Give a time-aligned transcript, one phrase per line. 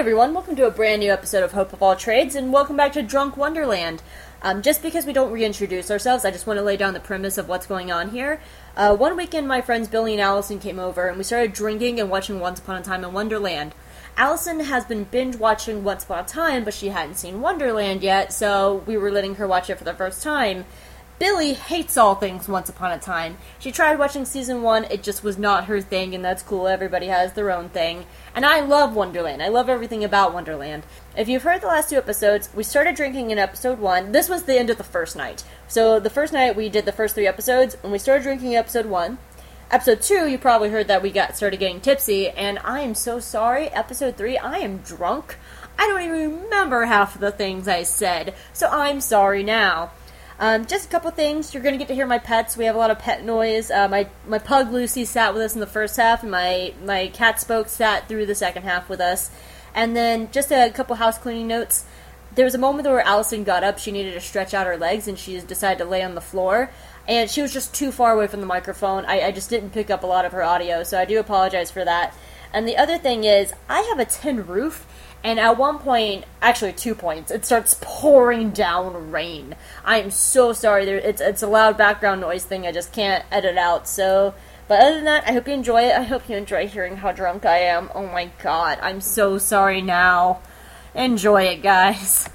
[0.00, 2.94] everyone, welcome to a brand new episode of Hope of All Trades, and welcome back
[2.94, 4.02] to Drunk Wonderland.
[4.40, 7.36] Um, just because we don't reintroduce ourselves, I just want to lay down the premise
[7.36, 8.40] of what's going on here.
[8.74, 12.08] Uh, one weekend, my friends Billy and Allison came over, and we started drinking and
[12.08, 13.74] watching Once Upon a Time in Wonderland.
[14.16, 18.32] Allison has been binge watching Once Upon a Time, but she hadn't seen Wonderland yet,
[18.32, 20.64] so we were letting her watch it for the first time.
[21.20, 23.36] Billy hates all things Once Upon a Time.
[23.58, 26.66] She tried watching season one, it just was not her thing, and that's cool.
[26.66, 28.06] Everybody has their own thing.
[28.34, 29.42] And I love Wonderland.
[29.42, 30.84] I love everything about Wonderland.
[31.14, 34.12] If you've heard the last two episodes, we started drinking in episode one.
[34.12, 35.44] This was the end of the first night.
[35.68, 38.56] So the first night we did the first three episodes, and we started drinking in
[38.56, 39.18] episode one.
[39.70, 43.20] Episode two, you probably heard that we got started getting tipsy, and I am so
[43.20, 43.68] sorry.
[43.68, 45.36] Episode three, I am drunk.
[45.78, 49.90] I don't even remember half of the things I said, so I'm sorry now.
[50.40, 51.52] Um, just a couple things.
[51.52, 52.56] You're going to get to hear my pets.
[52.56, 53.70] We have a lot of pet noise.
[53.70, 57.08] Uh, my my pug Lucy sat with us in the first half, and my my
[57.08, 59.30] cat spoke sat through the second half with us.
[59.74, 61.84] And then just a couple house cleaning notes.
[62.34, 63.78] There was a moment where Allison got up.
[63.78, 66.70] She needed to stretch out her legs, and she decided to lay on the floor.
[67.06, 69.04] And she was just too far away from the microphone.
[69.04, 71.70] I, I just didn't pick up a lot of her audio, so I do apologize
[71.70, 72.14] for that.
[72.52, 74.86] And the other thing is, I have a tin roof,
[75.22, 79.54] and at one point, actually two points, it starts pouring down rain.
[79.84, 80.84] I am so sorry.
[80.84, 82.66] There, it's it's a loud background noise thing.
[82.66, 83.86] I just can't edit out.
[83.86, 84.34] So,
[84.66, 85.96] but other than that, I hope you enjoy it.
[85.96, 87.90] I hope you enjoy hearing how drunk I am.
[87.94, 90.40] Oh my god, I'm so sorry now.
[90.94, 92.28] Enjoy it, guys.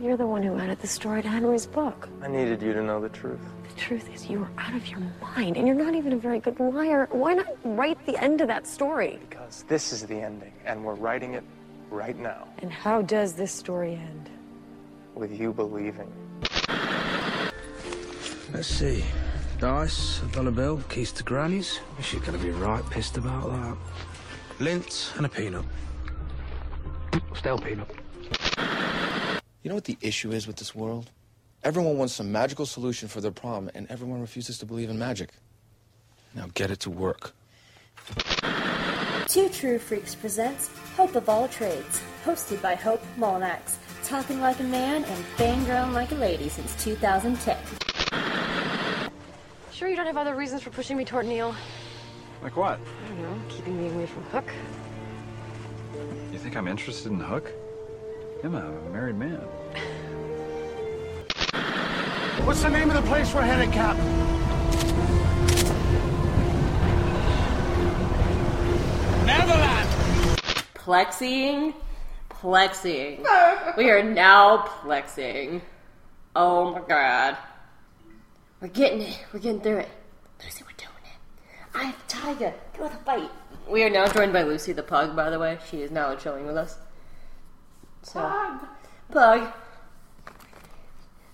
[0.00, 2.08] You're the one who added the story to Henry's book.
[2.22, 3.40] I needed you to know the truth.
[3.80, 6.38] The truth is, you are out of your mind, and you're not even a very
[6.38, 7.08] good liar.
[7.12, 9.18] Why not write the end of that story?
[9.30, 11.42] Because this is the ending, and we're writing it
[11.90, 14.28] right now And how does this story end?
[15.14, 16.12] with you believing.
[18.52, 19.02] Let's see.
[19.58, 21.80] Dice, a dollar bill, keys to grannies.
[22.02, 23.76] She's gonna be right pissed about that.
[24.58, 25.64] Lint and a peanut.
[27.34, 27.90] Stale peanut.
[29.62, 31.10] You know what the issue is with this world?
[31.62, 35.28] Everyone wants some magical solution for their problem, and everyone refuses to believe in magic.
[36.34, 37.34] Now get it to work.
[39.26, 44.64] Two True Freaks presents Hope of All Trades, hosted by Hope Mullinax, talking like a
[44.64, 47.58] man and fangirling like a lady since 2010.
[49.70, 51.54] Sure, you don't have other reasons for pushing me toward Neil?
[52.42, 52.80] Like what?
[53.04, 54.50] I don't know, keeping me away from Hook.
[56.32, 57.52] You think I'm interested in Hook?
[58.42, 59.42] I'm a married man.
[62.44, 63.96] What's the name of the place we're headed, Cap?
[69.24, 69.88] Neverland!
[70.74, 71.74] Plexing,
[72.28, 73.76] plexing.
[73.76, 75.60] we are now plexing.
[76.34, 77.36] Oh my god.
[78.60, 79.24] We're getting it.
[79.32, 79.88] We're getting through it.
[80.42, 81.74] Lucy, we're doing it.
[81.74, 82.54] I have Tiger.
[82.76, 83.30] Go with a bite.
[83.68, 85.58] We are now joined by Lucy the pug, by the way.
[85.70, 86.78] She is now chilling with us.
[88.02, 88.66] So, pug.
[89.12, 89.52] Pug.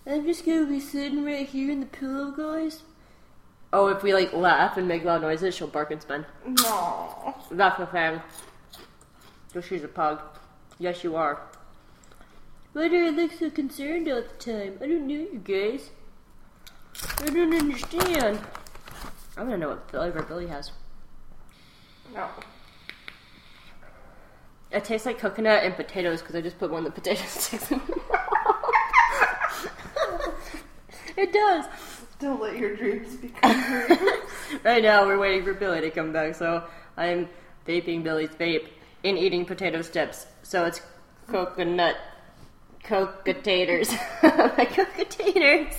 [0.06, 2.82] I'm just gonna be sitting right here in the pillow, guys.
[3.72, 6.24] Oh, if we like laugh and make loud noises, she'll bark and spin.
[6.46, 7.34] No.
[7.50, 8.20] That's the thing.
[9.52, 10.20] So she's a pug.
[10.78, 11.40] Yes, you are.
[12.72, 14.78] Why do I look so concerned all the time?
[14.82, 15.90] I don't know you guys.
[17.18, 18.38] I don't understand.
[19.36, 20.70] I want to know what flavor Billy has.
[22.14, 22.28] No.
[24.70, 27.72] It tastes like coconut and potatoes because I just put one of the potato sticks
[27.72, 27.80] in.
[31.22, 31.64] it does.
[32.18, 34.00] Don't let your dreams become dreams.
[34.64, 36.64] Right now, we're waiting for Billy to come back, so
[36.96, 37.28] I'm
[37.66, 38.68] vaping Billy's vape
[39.04, 40.26] and eating potato chips.
[40.42, 40.80] So it's
[41.28, 41.96] coconut
[42.86, 43.92] cocotators.
[44.22, 45.74] My cocotators.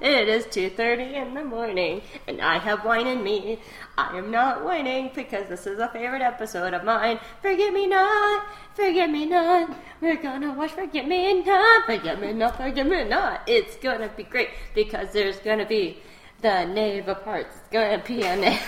[0.00, 3.58] It is 2.30 in the morning, and I have wine in me.
[3.96, 7.18] I am not whining because this is a favorite episode of mine.
[7.42, 9.74] Forget me not, forget me not.
[10.00, 13.42] We're gonna watch Forget Me Not, Forget Me Not, Forget Me Not.
[13.46, 15.98] It's gonna be great because there's gonna be
[16.42, 17.56] the knave of hearts.
[17.56, 18.60] It's gonna be a knave.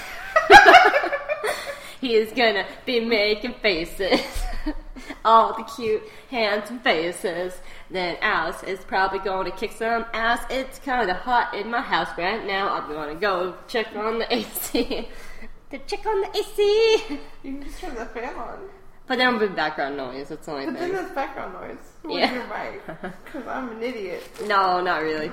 [2.01, 4.21] he is gonna be making faces.
[5.25, 7.61] All the cute, handsome faces.
[7.91, 10.43] Then Alice is probably going to kick some ass.
[10.51, 12.69] It's kind of hot in my house right now.
[12.73, 15.09] I'm gonna go check on the AC.
[15.71, 17.19] to check on the AC.
[17.45, 18.59] you can just turn the fan on.
[19.07, 20.31] But there will be background noise.
[20.31, 21.79] That's the only But then there's background noise.
[22.03, 22.35] When Yeah.
[22.35, 22.81] you're right.
[23.25, 24.25] Because I'm an idiot.
[24.47, 25.31] No, not really.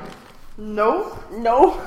[0.58, 1.18] No?
[1.32, 1.82] No.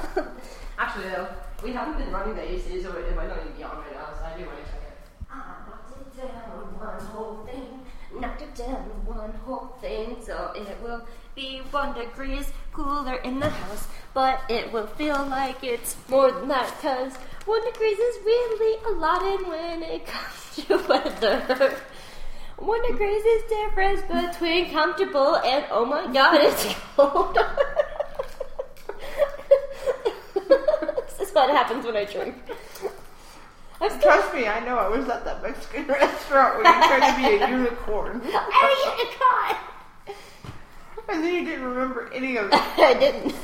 [0.79, 1.29] Actually, though,
[1.63, 4.09] we haven't been running the AC, so it might not even be on right now.
[4.19, 4.99] So I do want to check it.
[5.31, 6.35] I knocked it down
[6.77, 7.81] one whole thing,
[8.64, 11.03] one whole thing, so it will
[11.35, 16.49] be one degrees cooler in the house, but it will feel like it's more than
[16.49, 17.14] that, cause
[17.44, 21.76] one degrees is really a lot in when it comes to weather.
[22.58, 27.38] What the craziest difference between comfortable and oh my god, it's cold.
[31.06, 32.35] this is what happens when I drink.
[33.81, 34.78] I'm Trust me, I know.
[34.78, 38.23] I was at that Mexican restaurant when you tried to be a unicorn.
[38.25, 39.56] I'm a unicorn.
[41.08, 42.55] And then you didn't remember any of it.
[42.78, 43.34] I didn't.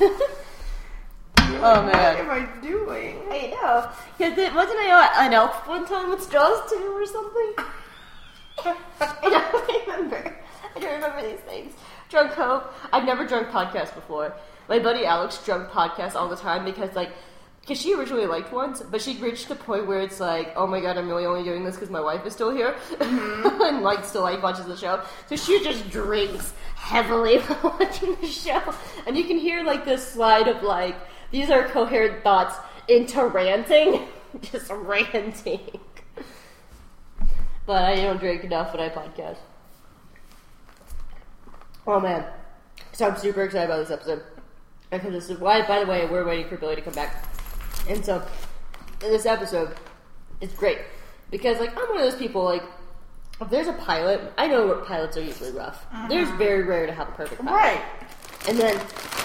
[1.38, 1.93] oh man.
[1.93, 3.23] What am I doing?
[3.31, 3.90] I know.
[4.19, 7.55] Because it wasn't I an elf one time with straws too or something?
[8.64, 8.75] I
[9.23, 10.37] don't remember.
[10.75, 11.75] I don't remember these things.
[12.08, 12.73] Drunk Hope.
[12.93, 14.35] I've never drunk podcast before.
[14.69, 17.11] My buddy Alex drunk podcast all the time because like
[17.62, 20.81] because she originally liked once, but she reached the point where it's like, oh my
[20.81, 23.62] god, I'm really only doing this because my wife is still here, mm-hmm.
[23.62, 25.00] and like still like watches the show.
[25.29, 28.75] So she just drinks heavily while watching the show,
[29.06, 30.97] and you can hear like this slide of like
[31.31, 32.56] these are coherent thoughts
[32.88, 34.09] into ranting,
[34.41, 35.61] just ranting.
[37.64, 39.37] But I don't drink enough when I podcast.
[41.87, 42.25] Oh man,
[42.91, 44.25] so I'm super excited about this episode
[44.91, 45.64] because this is why.
[45.64, 47.25] By the way, we're waiting for Billy to come back.
[47.88, 48.23] And so,
[49.00, 49.75] this episode
[50.40, 50.79] is great
[51.31, 52.44] because, like, I'm one of those people.
[52.44, 52.62] Like,
[53.40, 55.84] if there's a pilot, I know pilots are usually rough.
[55.93, 56.08] Uh-huh.
[56.08, 57.56] There's very rare to have a perfect pilot.
[57.56, 57.82] Right.
[58.49, 58.81] And then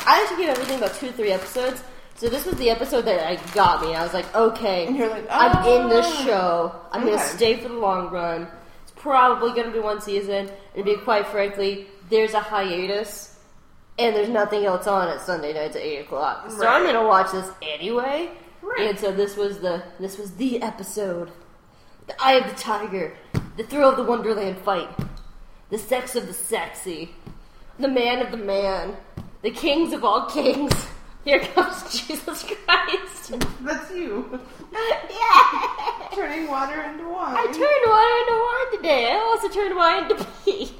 [0.06, 1.84] I to give everything about two, three episodes.
[2.16, 3.94] So this was the episode that like, got me.
[3.94, 6.76] I was like, okay, And you're like, I'm in this "Oh." show.
[6.92, 8.48] I'm gonna stay for the long run.
[8.84, 13.38] It's probably gonna be one season, and to be quite frankly, there's a hiatus,
[14.00, 16.50] and there's nothing else on at Sunday nights at eight o'clock.
[16.50, 18.32] So I'm gonna watch this anyway.
[18.68, 18.90] Right.
[18.90, 21.32] And so this was the this was the episode.
[22.08, 23.14] The eye of the tiger,
[23.56, 24.90] the thrill of the Wonderland fight,
[25.70, 27.16] the sex of the sexy,
[27.80, 28.98] the man of the man,
[29.42, 30.88] the kings of all kings.
[31.24, 33.34] Here comes Jesus Christ.
[33.62, 34.40] That's you.
[34.72, 36.08] yeah!
[36.14, 37.36] Turning water into wine.
[37.36, 39.12] I turned water into wine today.
[39.12, 40.72] I also turned wine into pee.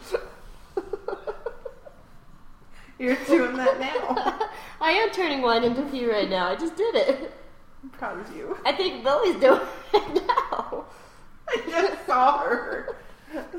[3.00, 4.40] You're doing that now.
[4.82, 6.50] I am turning wine into pee right now.
[6.50, 7.34] I just did it.
[7.84, 8.58] I'm proud of you.
[8.66, 9.62] I think Billy's doing
[9.94, 10.86] it now.
[11.50, 12.98] I just saw her.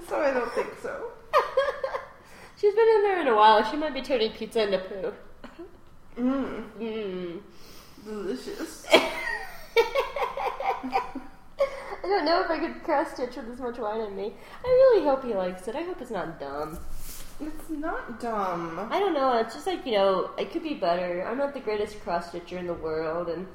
[0.09, 1.11] So I don't think so.
[2.57, 3.63] She's been in there in a while.
[3.71, 5.13] She might be turning pizza into poo.
[6.19, 6.65] Mmm.
[6.79, 7.41] Mmm.
[8.05, 8.87] Delicious.
[12.09, 14.33] I don't know if I could cross stitch with this much wine in me.
[14.65, 15.77] I really hope he likes it.
[15.77, 16.79] I hope it's not dumb.
[17.41, 18.89] It's not dumb.
[18.91, 19.37] I don't know.
[19.39, 21.25] It's just like you know, it could be better.
[21.29, 23.47] I'm not the greatest cross stitcher in the world, and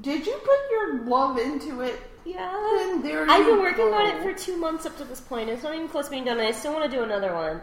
[0.00, 2.00] Did you put your love into it?
[2.24, 5.48] yeah, Then there I've been working on it for two months up to this point.
[5.48, 6.38] It's not even close to being done.
[6.38, 7.60] and I still want to do another one.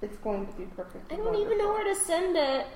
[0.00, 1.12] It's going to be perfect.
[1.12, 2.66] I don't even know where to send it.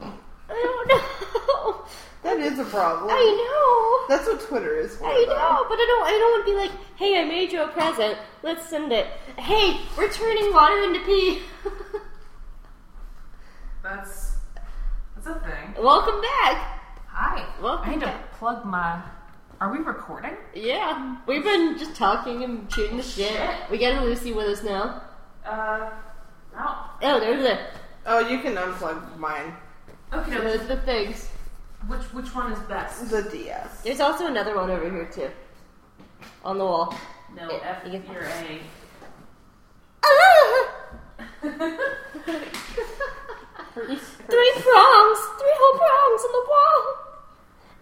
[0.00, 0.12] I
[0.48, 1.84] don't know.
[2.22, 3.08] That is a problem.
[3.08, 4.16] I know.
[4.16, 5.06] That's what Twitter is for.
[5.06, 5.34] I though.
[5.34, 6.06] know, but I don't.
[6.06, 8.18] I don't want to be like, "Hey, I made you a present.
[8.42, 9.06] Let's send it."
[9.38, 11.42] Hey, we're turning water into pee.
[13.84, 14.25] That's
[15.26, 15.74] that's a thing.
[15.82, 16.80] Welcome back.
[17.08, 17.46] Hi.
[17.60, 19.02] Welcome I need to plug my.
[19.60, 20.34] Are we recording?
[20.54, 23.40] Yeah, we've been just talking and shooting the shit.
[23.70, 25.02] We got Lucy with us now.
[25.44, 25.90] Uh,
[26.54, 26.74] no.
[27.02, 27.58] Oh, there's the
[28.04, 29.54] Oh, you can unplug mine.
[30.12, 30.42] Okay, no.
[30.42, 31.28] there's the things.
[31.88, 33.10] Which which one is best?
[33.10, 33.80] The DS.
[33.82, 35.30] There's also another one over here too,
[36.44, 36.94] on the wall.
[37.34, 38.60] No, Yeah, F you can- you're A.
[43.76, 46.80] Three prongs, three whole prongs on the wall.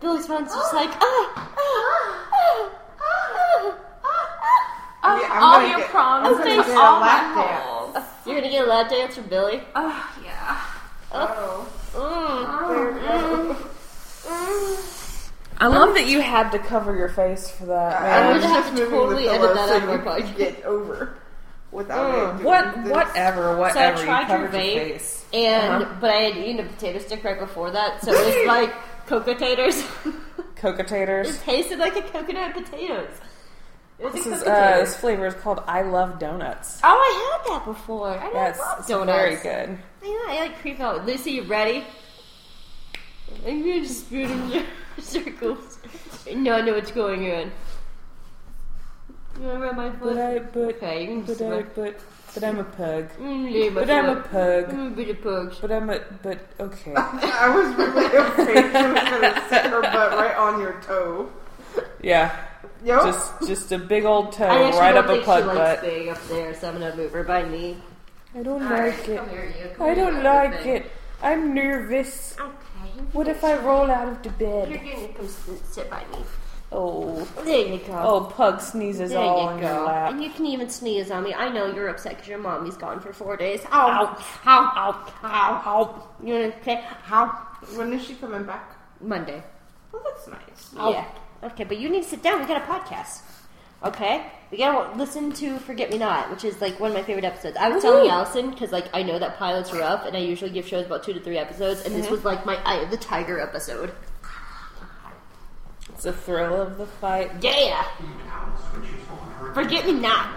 [0.00, 2.70] Billy's phone's just like ah ah ah
[3.00, 3.74] ah.
[4.04, 4.20] ah.
[5.04, 5.20] ah.
[5.20, 7.34] Yeah, I'm all gonna your get- prongs I'm gonna and get a all my lap
[7.36, 7.64] dance.
[7.64, 8.04] holes.
[8.26, 9.62] You're gonna get a lap dance from Billy.
[9.76, 10.60] Oh yeah.
[11.12, 11.68] Oh.
[11.94, 13.56] Mm.
[15.58, 18.00] I love that you had to cover your face for that.
[18.02, 18.34] I man.
[18.34, 20.18] was gonna have just to moving totally the edit pillow that so out of our
[20.18, 20.36] you could podcast.
[20.38, 21.16] Get over
[21.74, 22.40] without Mm.
[22.40, 22.44] it.
[22.44, 22.74] What?
[22.84, 22.92] this.
[22.92, 23.56] Whatever.
[23.58, 23.74] Whatever.
[23.74, 25.24] So I you tried your covered your vape, face.
[25.34, 25.94] and Uh-huh.
[26.00, 28.72] but I had eaten a potato stick right before that, so it was like
[29.06, 29.84] cocoa taters.
[30.56, 31.28] Coca taters.
[31.36, 33.10] It tasted like a coconut potatoes.
[34.12, 36.80] This is uh, this flavor is called I Love Donuts.
[36.82, 38.08] Oh, I had that before.
[38.18, 39.12] I Yes, love it's donuts.
[39.18, 39.78] very good.
[40.02, 41.06] I, I like creep out.
[41.06, 41.84] Lucy, you ready?
[43.46, 44.66] I'm gonna just spoon in
[45.02, 45.78] circles.
[46.34, 47.52] No, I know what's going on.
[49.40, 50.14] You wanna rub my foot?
[50.14, 52.00] But I, but, okay, you can but I, but,
[52.34, 53.08] but I'm a pug.
[53.18, 54.70] Mm, But I'm a pug.
[54.70, 55.54] I'm a bit of pug.
[55.60, 56.94] But I'm a, but okay.
[56.96, 61.30] I was really afraid she was gonna sit her butt right on your toe.
[62.02, 62.36] Yeah,
[62.84, 63.02] Yep.
[63.02, 65.80] just, just a big old toe I right don't up a think pug she likes
[65.80, 65.82] butt.
[65.90, 67.76] being up there, so I'm gonna move her by me.
[68.36, 69.16] I don't Alright, like it.
[69.18, 69.68] come here, you.
[69.76, 70.76] Come I here, don't like thing.
[70.76, 70.92] it.
[71.22, 72.36] I'm nervous.
[72.38, 73.00] Okay.
[73.12, 74.80] What if I roll out of the You're bed?
[74.84, 76.18] gonna come sit by me.
[76.76, 77.26] Oh.
[77.44, 77.92] There you go.
[77.92, 79.66] Oh, Pug sneezes there all you on go.
[79.74, 80.10] your lap.
[80.12, 81.32] And you can even sneeze on me.
[81.32, 83.60] I know you're upset because your mommy's gone for four days.
[83.72, 84.16] Ow.
[84.16, 84.18] Ow.
[84.46, 84.72] Ow.
[84.74, 85.06] Ow.
[85.22, 85.62] Ow.
[85.66, 86.08] Ow.
[86.24, 86.84] You want to okay?
[87.10, 87.26] Ow.
[87.76, 88.76] When is she coming back?
[89.00, 89.42] Monday.
[89.92, 90.74] Well, that's nice.
[90.92, 91.04] Yeah.
[91.44, 92.40] Okay, but you need to sit down.
[92.40, 93.20] We got a podcast.
[93.84, 94.26] Okay?
[94.50, 97.56] We gotta listen to Forget Me Not, which is like one of my favorite episodes.
[97.58, 100.50] I was telling Allison, because like I know that pilots are rough, and I usually
[100.50, 102.10] give shows about two to three episodes, and this Mhm.
[102.12, 103.92] was like my Eye of the Tiger episode.
[105.94, 107.30] It's the thrill of the fight.
[107.40, 107.86] Yeah!
[109.54, 110.28] Forget Me Not.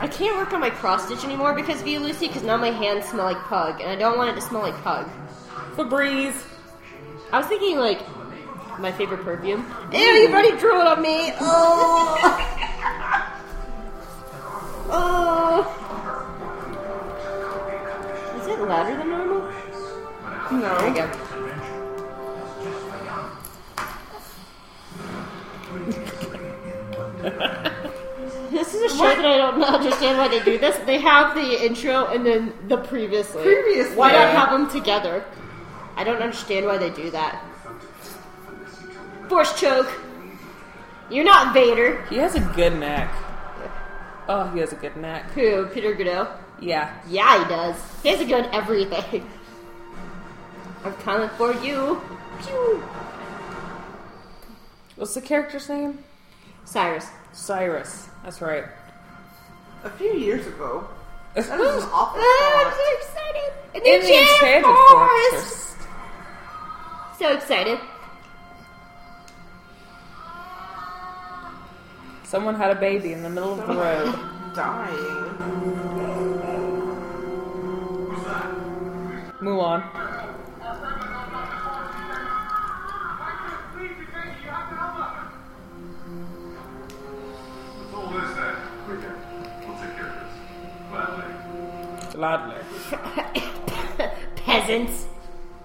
[0.00, 2.70] I can't work on my cross stitch anymore because of you, Lucy, because now my
[2.70, 5.08] hands smell like pug, and I don't want it to smell like pug.
[5.74, 6.46] Febreze.
[7.32, 8.00] I was thinking like
[8.78, 9.66] my favorite perfume.
[9.92, 11.32] Ew, you've already drew it on me.
[11.40, 12.16] Oh.
[14.90, 15.74] oh.
[18.40, 19.40] Is it louder than normal?
[20.52, 20.78] No.
[20.78, 21.27] There you go.
[28.50, 30.76] This is a show that I don't understand why they do this.
[30.86, 33.42] They have the intro and then the previously.
[33.42, 33.94] Previously.
[33.96, 34.30] Why not Yeah.
[34.46, 35.24] have them together?
[35.96, 37.42] I don't understand why they do that.
[39.28, 39.90] Force choke.
[41.10, 42.04] You're not Vader.
[42.06, 43.12] He has a good neck.
[44.28, 45.30] Oh, he has a good neck.
[45.32, 45.66] Who?
[45.66, 46.28] Peter Gadiot?
[46.60, 46.92] Yeah.
[47.08, 47.76] Yeah, he does.
[48.02, 49.28] He has a good everything.
[50.84, 52.00] I'm coming for you.
[52.42, 52.82] Pew.
[54.96, 55.98] What's the character's name?
[56.68, 57.06] Cyrus.
[57.32, 58.08] Cyrus.
[58.22, 58.64] That's right.
[59.84, 60.86] A few years ago.
[61.34, 61.60] That is an
[61.92, 62.74] awful Ah, I'm thought.
[62.76, 63.52] so excited.
[63.74, 65.76] And In the Enchanted Fortress.
[67.18, 67.78] So excited.
[72.24, 74.14] Someone had a baby in the middle of the road.
[74.54, 76.18] Dying.
[79.40, 79.82] Mulan.
[92.18, 92.56] Gladly.
[92.90, 93.42] Gladly.
[94.34, 95.06] Peasants.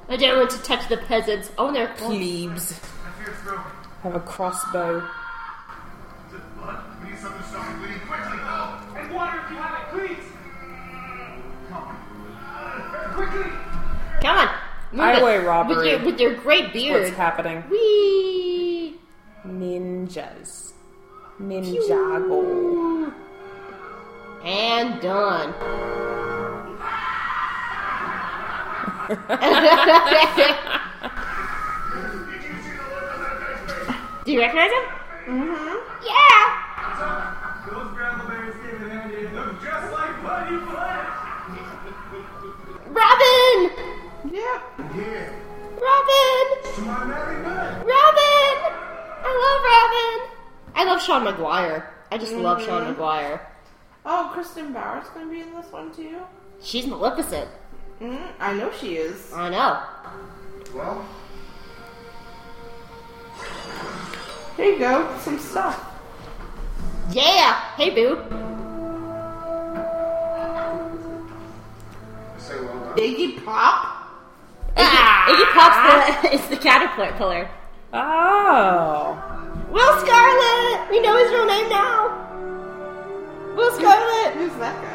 [0.08, 1.50] I don't want to touch the peasants.
[1.58, 2.80] Oh, they're Plebes.
[4.04, 4.98] Have a crossbow.
[5.00, 5.04] Is
[6.36, 6.78] it blood?
[7.02, 8.38] We need something to stop the bleeding quickly.
[9.02, 10.26] And water if you have it, please.
[11.70, 11.96] Come on.
[14.22, 14.50] Come on.
[14.92, 15.48] Move Highway it.
[15.48, 15.76] robbery.
[15.76, 17.02] With your, with your great beard.
[17.06, 17.64] What's happening?
[17.72, 19.00] Whee!
[19.48, 20.74] Ninjas.
[21.42, 23.12] Ninjago.
[24.46, 25.54] And done.
[34.26, 34.84] Do you recognize him?
[35.28, 35.76] Mm-hmm.
[36.08, 36.44] Yeah!
[37.70, 40.56] Those grandma bears came in handy look just like Buddy.
[42.88, 43.58] Robin!
[44.32, 44.60] Yep.
[44.96, 45.28] Yeah.
[45.84, 46.46] Robin!
[46.76, 47.72] To my merry men.
[47.84, 48.56] Robin!
[49.26, 50.16] I love Robin!
[50.76, 51.90] I love Sean Maguire.
[52.12, 52.88] I just love Sean Mhm.
[52.90, 53.42] Maguire.
[54.06, 56.22] Oh, Kristin Bauer's gonna be in this one too.
[56.62, 57.50] She's Maleficent.
[58.04, 59.32] Mm, I know she is.
[59.32, 59.80] I know.
[60.76, 61.06] Well,
[64.58, 65.80] Here you go, some stuff.
[67.12, 67.54] Yeah!
[67.78, 68.18] Hey, boo.
[72.38, 72.98] say well done.
[72.98, 74.12] Iggy Pop.
[74.76, 77.50] Iggy, Iggy Pop's the, is the caterpillar.
[77.94, 79.18] Oh.
[79.72, 80.90] Will Scarlet!
[80.92, 82.12] We know his real name now!
[83.56, 84.34] Will Scarlet!
[84.36, 84.93] Who's that guy?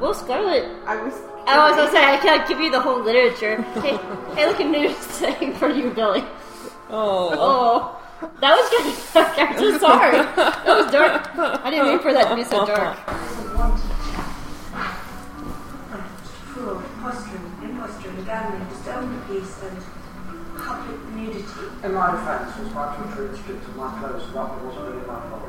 [0.00, 0.64] Will Scarlet.
[0.86, 1.14] I was.
[1.16, 3.60] Oh, I was gonna say, I can't give you the whole literature.
[3.62, 3.96] hey,
[4.34, 6.24] hey, look at news thing for you, Billy.
[6.90, 7.30] Oh.
[7.34, 8.00] Oh.
[8.40, 9.38] That was kind of dark.
[9.38, 10.16] I'm so sorry.
[10.16, 11.36] That was dark.
[11.36, 12.96] I didn't mean for that to be so dark.
[16.54, 19.76] Fraud, posturing, impostering, gambling, disturbing the peace, and
[20.56, 21.44] public nudity.
[21.84, 25.06] In my defence, was about to retreat stripped of my clothes, so that wasn't really
[25.06, 25.44] my fault.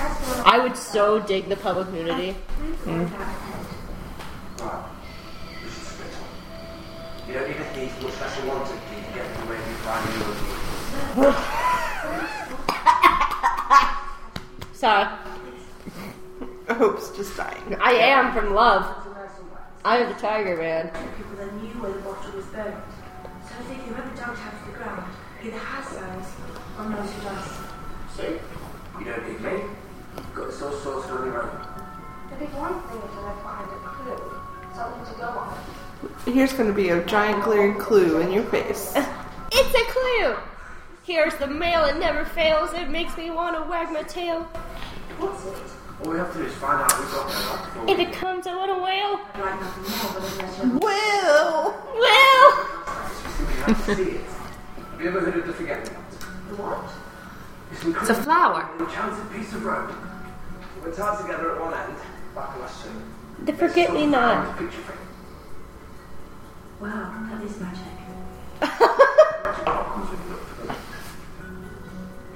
[0.00, 2.36] I would so dig the public nudity.
[2.84, 3.08] Right.
[5.62, 7.28] This is spit on.
[7.28, 9.58] You don't need a heat, much less a wanted key to get in the way
[9.58, 11.32] of you finding your
[14.72, 15.08] Sorry.
[16.68, 17.76] Hope's just dying.
[17.80, 18.84] I am from love.
[19.84, 20.90] I am the tiger man.
[21.16, 22.74] People that knew where the bottle was buried.
[23.48, 25.04] So I think whoever dug out of the ground
[25.42, 26.28] either has those
[26.78, 27.48] or knows who does.
[28.14, 28.38] See?
[28.98, 29.62] You don't need me.
[30.58, 31.50] You've got this all sorted on your own.
[32.30, 34.40] The big one thing is that I find a clue,
[34.74, 36.34] something to go on.
[36.34, 38.92] Here's gonna be a giant glaring clue in your face.
[39.50, 40.36] It's a clue!
[41.04, 42.74] Here's the mail, it never fails.
[42.74, 44.42] It makes me want to wag my tail.
[45.18, 45.54] What's it?
[46.04, 48.56] All we have to do is find out who's got the If it comes, I
[48.56, 49.20] want to wail.
[49.32, 51.74] I'd like nothing more, but unless you're Will!
[51.94, 52.52] Will!
[53.64, 54.20] have to see it.
[54.90, 56.58] Have you ever heard of the forget-me-not?
[56.58, 56.90] What?
[57.72, 58.68] It's, It's a flower.
[58.80, 59.92] enchanted piece of rope.
[60.82, 61.96] We're tied together at one end,
[62.36, 62.88] like a lasso.
[63.44, 64.58] The forget-me-not.
[64.58, 64.98] Picture frame.
[66.80, 67.82] Wow, that is magic.
[68.60, 70.76] comes with luck.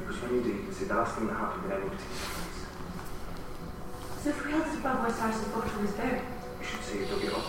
[0.00, 2.16] Because when you do, you can see the last thing that happened in any particular
[2.16, 2.66] place.
[4.22, 6.22] So if we held it above where Cyrus's bottle was buried,
[6.60, 7.44] You should see it dug it up.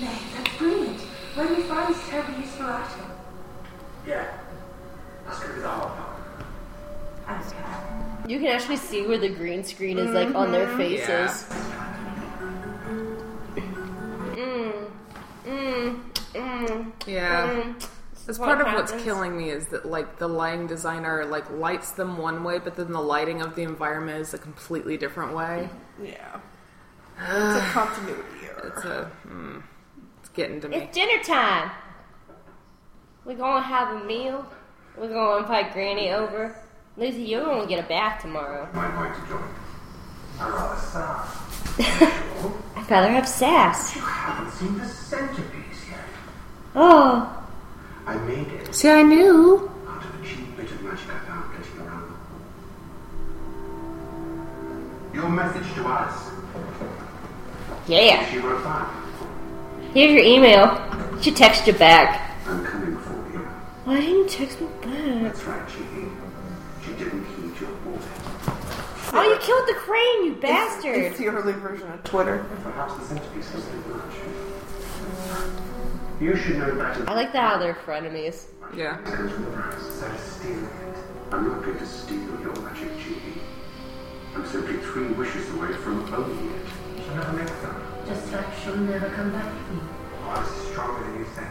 [0.00, 1.00] Nay, that's brilliant.
[1.34, 3.10] Where do we find this terribly useful item?
[4.06, 4.26] Yeah.
[5.26, 6.23] That's going to be the hard part.
[7.26, 8.24] I don't care.
[8.28, 10.76] You can actually see where the green screen is like on their Mhm.
[10.76, 11.46] faces.
[14.34, 14.90] Mm,
[15.46, 16.00] mm,
[16.34, 17.46] mm, Yeah.
[17.50, 17.88] mm.
[18.26, 19.02] That's part of what's happens?
[19.04, 22.90] killing me is that like the lighting designer like lights them one way, but then
[22.92, 25.68] the lighting of the environment is a completely different way.
[26.02, 26.38] Yeah.
[27.20, 28.72] It's a continuity error.
[28.74, 29.62] It's a mm,
[30.20, 30.76] it's getting to me.
[30.78, 31.70] It's dinner time.
[33.26, 34.46] We're gonna have a meal.
[34.96, 36.56] We're gonna invite Granny over.
[36.96, 38.68] Lucy, you're gonna get a bath tomorrow.
[38.72, 39.42] Might like to join.
[40.38, 41.26] I rather sad.
[42.76, 43.94] I'd rather have sass.
[43.96, 45.98] You haven't seen the centerpiece yet.
[46.76, 47.44] Oh,
[48.06, 49.70] I made it See, I knew.
[49.88, 52.14] out of a cheap bit of magic I found floating around.
[55.14, 56.30] Your message to Alice.
[57.88, 58.30] yeah.
[58.30, 58.88] She wrote back.
[59.92, 60.76] Here's your email.
[61.20, 62.36] She texted you back.
[62.46, 63.38] I'm coming for you.
[63.84, 65.22] Why didn't you text me back?
[65.22, 66.08] That's right, Chicky.
[69.16, 70.96] Oh, you killed the crane, you bastard!
[70.96, 72.44] It's the early version of Twitter.
[72.64, 74.14] Perhaps the centerpiece was too much.
[76.20, 77.08] You should know better.
[77.08, 78.46] I like that how they're frenemies.
[78.74, 78.98] Yeah.
[78.98, 79.80] Comes from the price.
[79.82, 80.96] So to steal it.
[81.30, 83.40] I'm not going to steal your magic, Chicky.
[84.34, 86.66] I'm simply three wishes away from owning it.
[87.04, 87.82] She'll never make them.
[88.08, 89.80] Just like she'll never come back to me.
[90.22, 91.48] Alice is stronger than you think.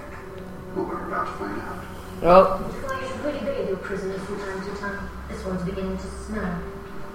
[0.76, 1.84] But we're about to find out.
[2.24, 5.10] Oh, It's quite a pretty big of your prisoners from time to time.
[5.30, 6.60] This one's beginning to smell.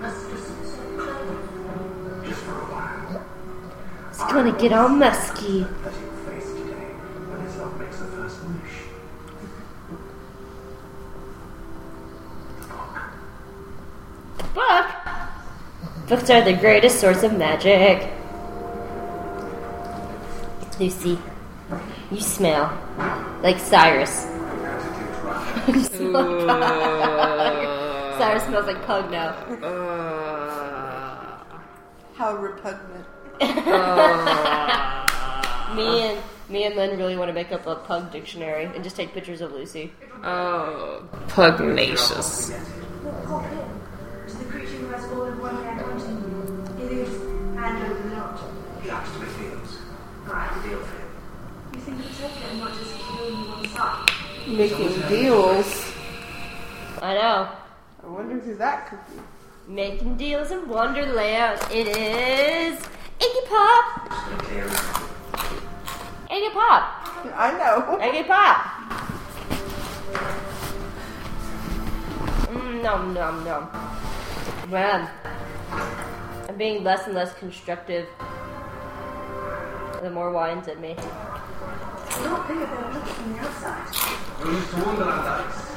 [0.00, 2.28] Must be some sort of clothing.
[2.28, 3.26] Just for a while.
[4.10, 5.62] it's gonna get all musky.
[5.62, 6.94] That you'll face today
[7.26, 8.88] when his love makes the first wish.
[14.54, 14.86] Book.
[16.08, 18.08] Books are the greatest source of magic.
[20.78, 21.18] Lucy,
[22.12, 22.70] you smell
[23.42, 24.26] like Cyrus.
[28.18, 28.38] You smell.
[28.38, 29.28] Cyrus smells like Pug now.
[29.64, 31.44] Uh,
[32.14, 33.06] How repugnant.
[33.40, 35.04] me uh.
[35.76, 39.12] and me and Lynn really want to make up a Pug dictionary and just take
[39.12, 39.92] pictures of Lucy.
[40.24, 42.50] Oh, pugnacious.
[42.50, 43.58] Hop in.
[44.28, 46.86] To the creature who has all of one hand hunting you.
[46.86, 47.08] It is
[47.56, 48.40] hand over the lot.
[48.82, 49.78] He likes to make deals.
[50.26, 51.08] I have a deal for him.
[51.74, 54.10] You think you take it and not just kill you on sight?
[54.48, 55.92] Making deals.
[57.00, 57.48] I know.
[58.08, 59.20] I wonder who that could be.
[59.70, 61.60] Making deals in Wonderland.
[61.70, 62.80] It is
[63.20, 64.08] Iggy Pop.
[66.30, 66.82] Iggy Pop.
[67.36, 67.98] I know.
[68.00, 68.64] Iggy Pop.
[72.48, 73.68] Mm, nom nom nom.
[74.70, 75.10] Man,
[76.48, 78.08] I'm being less and less constructive.
[80.00, 80.94] The more wine's in me.
[82.24, 83.86] Not bigger than it looks from the outside.
[84.42, 85.72] We're to Wonderland, Alice.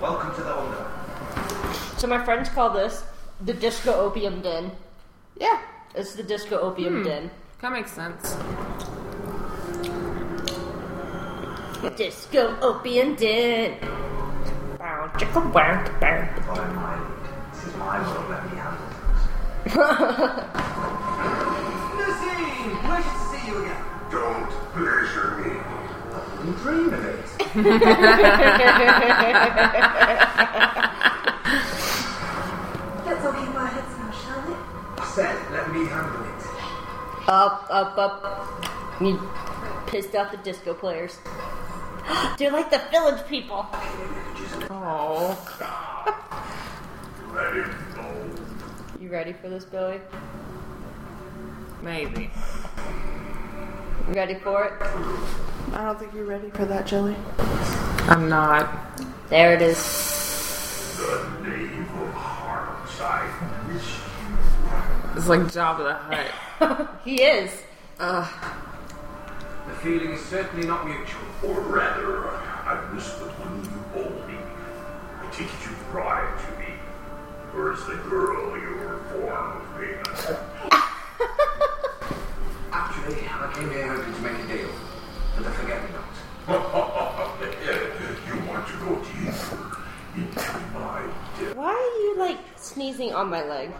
[0.00, 0.89] Welcome to the Wonderland.
[2.00, 3.04] So my friends call this
[3.42, 4.72] the Disco Opium Den.
[5.38, 5.60] Yeah.
[5.94, 7.02] It's the Disco Opium Hmm.
[7.04, 7.30] Den.
[7.60, 8.36] That makes sense.
[11.98, 13.76] Disco Opium Den.
[14.78, 16.24] Bow, chicka, bow, bow.
[16.46, 16.96] Follow my.
[17.52, 19.20] This is my world, let me handle things.
[22.00, 22.32] Lucy!
[22.80, 23.82] Pleasure to see you again.
[24.10, 25.52] Don't pleasure me.
[25.60, 27.28] I wouldn't dream of it.
[33.10, 34.54] Let's all keep our heads now, shall we?
[34.96, 35.04] I
[35.70, 36.40] said, let me.
[37.28, 39.00] Up, up, up.
[39.00, 39.20] You
[39.86, 41.18] pissed off the disco players.
[42.38, 43.66] They're like the village people.
[44.70, 45.38] Oh.
[47.34, 48.30] Let him go.
[49.00, 50.00] You ready for this, Billy?
[51.82, 52.30] Maybe.
[54.08, 54.72] You ready for it?
[55.72, 57.16] I don't think you're ready for that, Jelly.
[58.08, 59.00] I'm not.
[59.28, 59.78] There it is.
[60.96, 63.30] The naval heart side.
[65.20, 65.92] It's like Jabba the
[66.64, 66.88] Hutt.
[67.04, 67.52] he is.
[67.98, 68.26] Uh.
[69.66, 71.20] The feeling is certainly not mutual.
[71.44, 74.38] Or rather, I wish that when you owe me,
[75.20, 76.72] I take it you bribed to me.
[77.54, 80.08] Or is the girl your form of payment?
[82.72, 84.72] Actually, I came here hoping to make a deal.
[85.36, 86.16] But I forget me not.
[88.26, 89.84] you want to go deeper
[90.16, 91.04] into my
[91.38, 91.56] death.
[91.56, 93.70] Why are you like sneezing on my leg?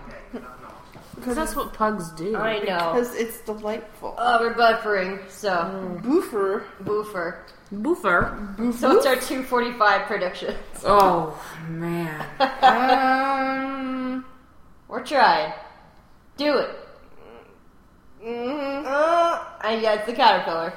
[1.20, 2.36] Because that's what pugs do.
[2.36, 2.92] I know.
[2.92, 4.14] Because it's delightful.
[4.18, 6.00] Oh, we're buffering, so.
[6.02, 6.64] Boofer.
[6.82, 7.44] Boofer.
[7.72, 8.74] Boofer.
[8.74, 10.56] So it's our 245 predictions.
[10.84, 12.26] Oh, man.
[12.62, 14.24] Um.
[14.88, 15.52] We're trying.
[16.36, 16.70] Do it.
[18.24, 18.86] Mm-hmm.
[18.86, 20.72] Uh, and yeah, it's the caterpillar.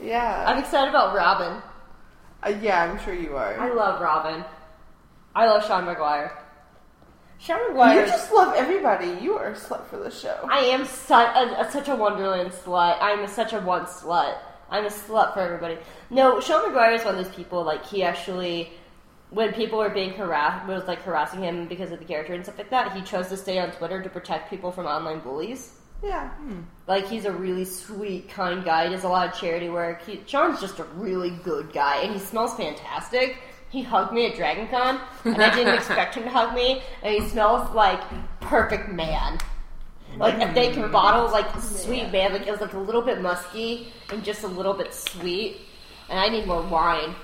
[0.00, 0.44] Yeah.
[0.46, 1.60] I'm excited about Robin.
[2.42, 3.58] Uh, yeah, I'm sure you are.
[3.58, 4.44] I love Robin.
[5.34, 6.38] I love Sean Maguire.
[7.38, 8.00] Sean Maguire.
[8.00, 9.22] You just love everybody.
[9.22, 10.48] You are a slut for the show.
[10.50, 12.98] I am such a, a, such a Wonderland slut.
[13.00, 14.38] I'm a, such a one slut.
[14.70, 15.78] I'm a slut for everybody.
[16.10, 17.62] No, Sean Maguire is one of those people.
[17.62, 18.72] Like he actually,
[19.30, 22.58] when people were being harassed, was like harassing him because of the character and stuff
[22.58, 22.92] like that.
[22.92, 25.74] He chose to stay on Twitter to protect people from online bullies.
[26.02, 26.30] Yeah.
[26.30, 26.60] Hmm.
[26.86, 28.88] Like he's a really sweet, kind guy.
[28.88, 30.02] He does a lot of charity work.
[30.04, 33.38] He, Sean's just a really good guy, and he smells fantastic.
[33.70, 36.82] He hugged me at DragonCon, and I didn't expect him to hug me.
[37.02, 38.00] And he smells like
[38.40, 39.38] perfect man,
[40.16, 42.32] like a vacant bottle, like sweet man.
[42.32, 45.58] Like it was like a little bit musky and just a little bit sweet.
[46.08, 47.14] And I need more wine.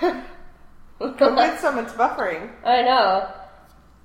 [0.98, 1.78] Go get some.
[1.78, 2.50] It's buffering.
[2.64, 3.28] I know.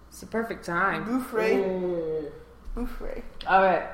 [0.10, 1.06] It's the perfect time.
[1.06, 2.32] Boofray.
[2.76, 3.22] Boofray.
[3.48, 3.88] All right.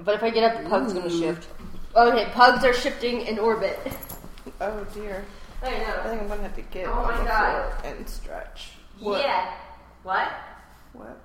[0.00, 1.48] But if I get up, the pug's gonna shift.
[1.94, 3.78] Okay, pugs are shifting in orbit.
[4.60, 5.24] Oh dear.
[5.62, 6.00] I know.
[6.04, 7.72] I think I'm gonna have to get Oh on my the God.
[7.80, 8.72] floor and stretch.
[9.00, 9.20] What?
[9.22, 9.52] Yeah.
[10.02, 10.28] What?
[10.92, 11.18] What?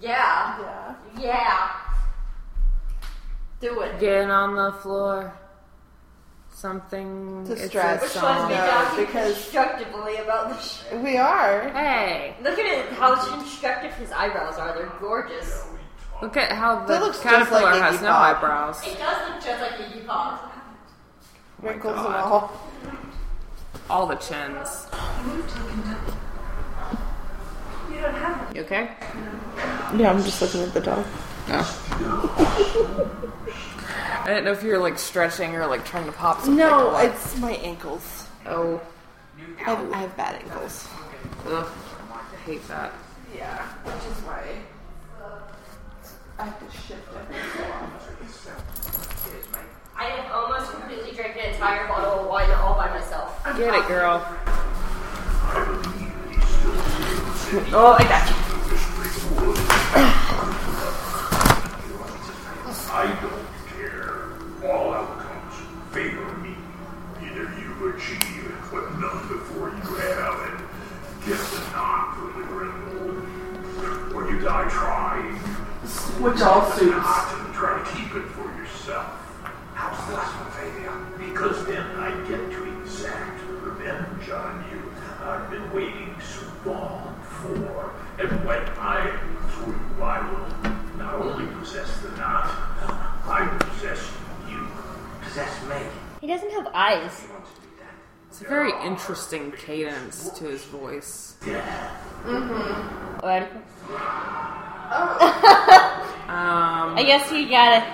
[0.00, 0.58] Yeah.
[0.60, 0.94] Yeah.
[1.18, 1.70] Yeah.
[3.60, 4.00] Do it.
[4.00, 5.32] Get on the floor.
[6.54, 7.98] Something To it's stretch.
[7.98, 11.68] a We're supposed to be because- constructively about the sh- We are.
[11.70, 14.72] Hey, Look at it, how constructive his eyebrows are.
[14.74, 15.64] They're gorgeous.
[16.20, 18.86] look at how That the looks just caterpillar like has Iggy no eyebrows.
[18.86, 20.52] It does look just like Iggy Pop.
[21.60, 22.52] Wrinkles oh and all.
[23.92, 24.86] All the chins.
[27.90, 28.56] You don't have it.
[28.56, 28.88] You okay?
[29.98, 31.04] Yeah, I'm just looking at the dog.
[31.48, 33.28] Oh.
[34.22, 36.56] I didn't know if you were like stretching or like trying to pop something.
[36.56, 38.26] No, it's my ankles.
[38.46, 38.80] oh,
[39.58, 40.88] I have, I have bad ankles.
[41.48, 41.70] ugh,
[42.10, 42.94] I hate that.
[43.36, 44.42] Yeah, which is why
[46.38, 48.91] I have to shift every so often.
[50.02, 53.40] I have almost completely drank an entire bottle of wine all by myself.
[53.56, 54.26] Get it, girl.
[57.72, 58.34] Oh, I got you.
[62.90, 63.46] I don't
[63.78, 64.32] care.
[64.68, 65.54] All outcomes
[65.92, 66.56] favor me.
[67.22, 70.58] Either you achieve what none before you have and
[71.24, 72.76] get the knot for the ring,
[74.16, 75.36] or you die trying.
[76.20, 77.41] Which all suits.
[96.82, 97.26] Eyes.
[98.28, 101.36] It's a very interesting cadence to his voice.
[103.20, 103.48] What?
[106.32, 107.84] Um, I guess you gotta.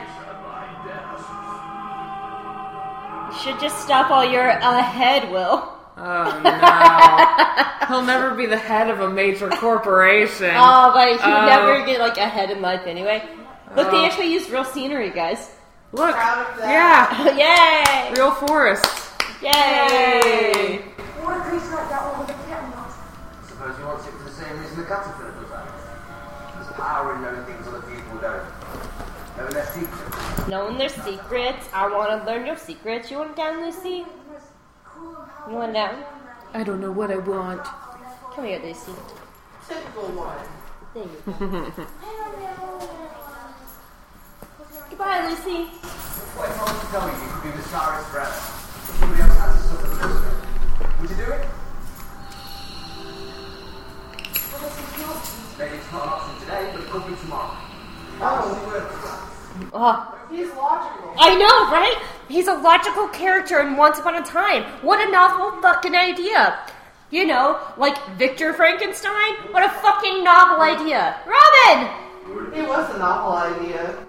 [3.34, 5.72] You should just stop while you're ahead, Will.
[5.96, 10.52] oh no, he'll never be the head of a major corporation.
[10.54, 11.46] Oh, but he would Oh.
[11.46, 13.28] never get like ahead in life anyway.
[13.74, 14.04] Look, they Oh.
[14.06, 15.50] actually used real scenery, guys.
[15.92, 16.68] Look, Proud of that.
[17.36, 18.14] yeah, Yay!
[18.14, 18.84] real forest.
[19.42, 20.82] Yay!
[21.24, 22.92] What creature like that one with a cat knot?
[23.48, 25.66] Suppose he wants it for the same reason the caterpillar does that.
[26.54, 28.44] There's power in knowing things other people don't.
[29.38, 30.48] Knowing their secrets.
[30.48, 31.68] Knowing their secrets.
[31.72, 33.10] I want to learn your secrets.
[33.10, 34.04] You want it down, Lucy?
[35.48, 36.04] You want it down?
[36.52, 37.64] I don't know what I want.
[38.34, 38.92] Come here, Lucy.
[39.66, 40.36] Typical one.
[40.92, 41.84] There you go.
[44.98, 45.66] Goodbye, Lucy.
[46.34, 48.34] What if I was to tell you you could be the Cyrus forever?
[48.98, 50.98] Somebody else has to suffer the risk.
[50.98, 51.46] Would you do it?
[55.56, 57.54] Maybe it's not an option today, but it could be tomorrow.
[58.20, 61.14] Oh, Oh, he's logical.
[61.16, 62.02] I know, right?
[62.26, 64.64] He's a logical character in Once Upon a Time.
[64.82, 66.58] What a novel fucking idea.
[67.10, 69.34] You know, like Victor Frankenstein?
[69.52, 71.20] What a fucking novel idea.
[71.24, 72.52] Robin!
[72.52, 74.07] It was a novel idea.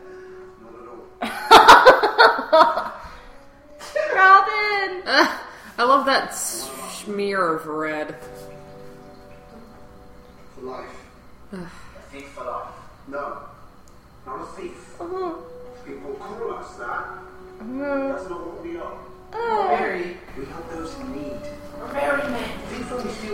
[1.22, 1.32] Robin!
[5.78, 8.16] I love that smear of red.
[10.56, 11.06] For life.
[11.54, 11.58] A
[12.12, 12.68] thief for life.
[13.08, 13.38] No,
[14.26, 15.02] not a thief.
[15.02, 15.36] Uh-huh.
[15.86, 17.20] People call us that.
[17.60, 18.98] That's not what we are.
[19.32, 20.18] Very.
[20.38, 21.40] We help those in need.
[21.92, 22.50] Very men.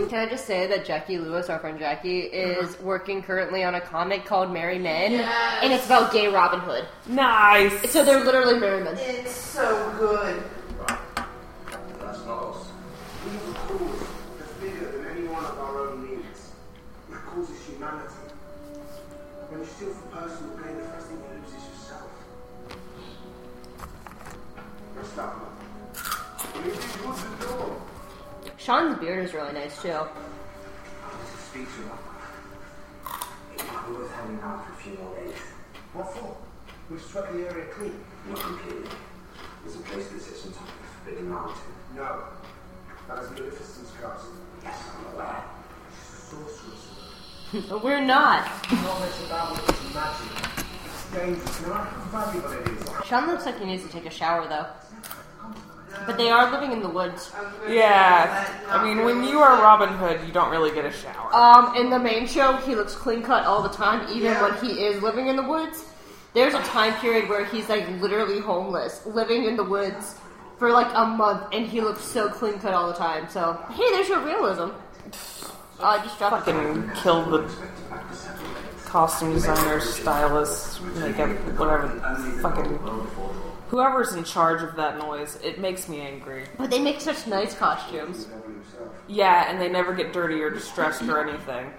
[0.08, 2.84] Can I just say that Jackie Lewis, our friend Jackie, is uh-huh.
[2.84, 5.60] working currently on a comic called Merry Men, Yes.
[5.62, 6.86] and it's about gay Robin Hood.
[7.06, 7.90] Nice.
[7.90, 8.96] So they're literally merry men.
[8.98, 10.42] It's so good.
[28.66, 29.92] Sean's beard is really nice too.
[29.92, 31.82] I to speak to
[34.42, 35.38] out for a few more days.
[35.92, 36.36] What for?
[36.90, 37.94] We've swept the area clean.
[38.28, 38.90] Not completely.
[39.62, 40.48] There's a place that sits.
[47.68, 48.48] But we're not.
[53.06, 54.66] Sean looks like he needs to take a shower though.
[56.04, 57.32] But they are living in the woods.
[57.68, 58.52] Yeah.
[58.68, 61.34] I mean, when you are Robin Hood, you don't really get a shower.
[61.34, 64.84] Um, in the main show, he looks clean cut all the time, even when he
[64.84, 65.84] is living in the woods.
[66.34, 70.16] There's a time period where he's like literally homeless, living in the woods
[70.58, 73.28] for like a month, and he looks so clean cut all the time.
[73.30, 74.70] So, hey, there's your realism.
[75.78, 77.50] Uh, I just dropped Fucking kill the
[78.84, 81.88] costume designers, stylists, makeup, whatever.
[82.40, 82.78] Fucking
[83.68, 85.38] whoever's in charge of that noise.
[85.42, 86.44] It makes me angry.
[86.58, 88.26] But they make such nice costumes.
[89.08, 91.70] Yeah, and they never get dirty or distressed or anything.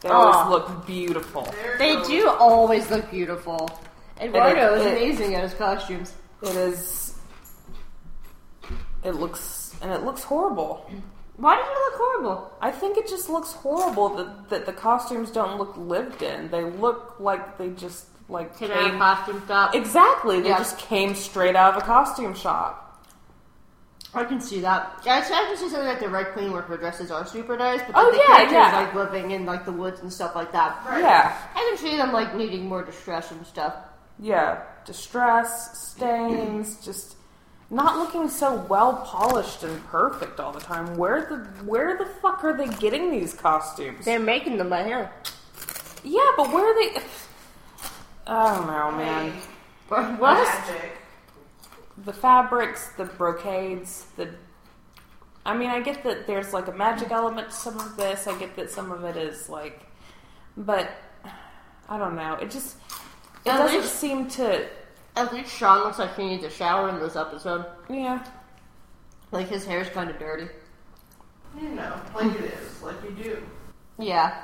[0.00, 0.12] They Aw.
[0.12, 1.52] always look beautiful.
[1.78, 3.68] They do always look beautiful.
[4.20, 6.12] Eduardo And is it- it- amazing at his costumes.
[6.42, 7.18] It is.
[9.02, 10.88] It looks and it looks horrible.
[11.36, 12.52] Why does it look horrible?
[12.62, 16.50] I think it just looks horrible that, that the costumes don't look lived in.
[16.50, 19.74] They look like they just like Came out of a costume shop.
[19.74, 20.58] Exactly, they Yeah.
[20.58, 22.82] just came straight out of a costume shop.
[24.14, 25.02] I can see that.
[25.06, 27.94] I I can see something like the Red Queen work dresses are super nice, but
[27.94, 28.76] Oh, like, the yeah, characters yeah.
[28.80, 30.76] like living in like the woods and stuff like that.
[30.86, 31.36] Yeah.
[31.54, 33.74] I can see them like needing more distress and stuff.
[34.18, 37.16] Yeah, distress, stains, just
[37.68, 40.96] not looking so well polished and perfect all the time.
[40.96, 41.36] Where the
[41.66, 44.04] where the fuck are they getting these costumes?
[44.06, 45.08] They're making them by hand.
[46.04, 47.02] Yeah, but where are they?
[48.26, 49.32] I don't know, man.
[49.88, 50.44] What?
[50.68, 50.92] Magic.
[52.04, 54.30] The fabrics, the brocades, the.
[55.44, 58.26] I mean, I get that there's like a magic element to some of this.
[58.26, 59.80] I get that some of it is like,
[60.56, 60.90] but
[61.88, 62.34] I don't know.
[62.34, 62.76] It just
[63.44, 64.66] it At doesn't least- seem to.
[65.16, 67.64] At least Sean looks like he needs a shower in this episode.
[67.88, 68.22] Yeah.
[69.30, 70.48] Like his hair's kind of dirty.
[71.58, 73.42] You know, like it is, like you do.
[73.98, 74.42] Yeah.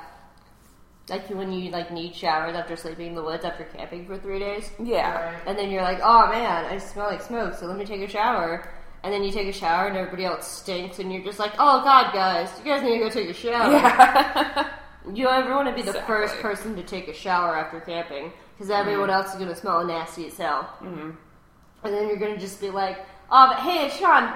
[1.09, 4.39] Like when you like need showers after sleeping in the woods after camping for three
[4.39, 4.71] days.
[4.81, 5.37] Yeah.
[5.45, 8.07] And then you're like, oh man, I smell like smoke, so let me take a
[8.07, 8.69] shower.
[9.03, 11.83] And then you take a shower and everybody else stinks, and you're just like, oh
[11.83, 14.69] god, guys, you guys need to go take a shower.
[15.13, 18.69] you ever want to be the first person to take a shower after camping because
[18.69, 20.69] everyone else is going to smell nasty as hell.
[20.81, 21.11] Mm-hmm.
[21.83, 24.33] And then you're going to just be like, oh, but hey, it's Sean.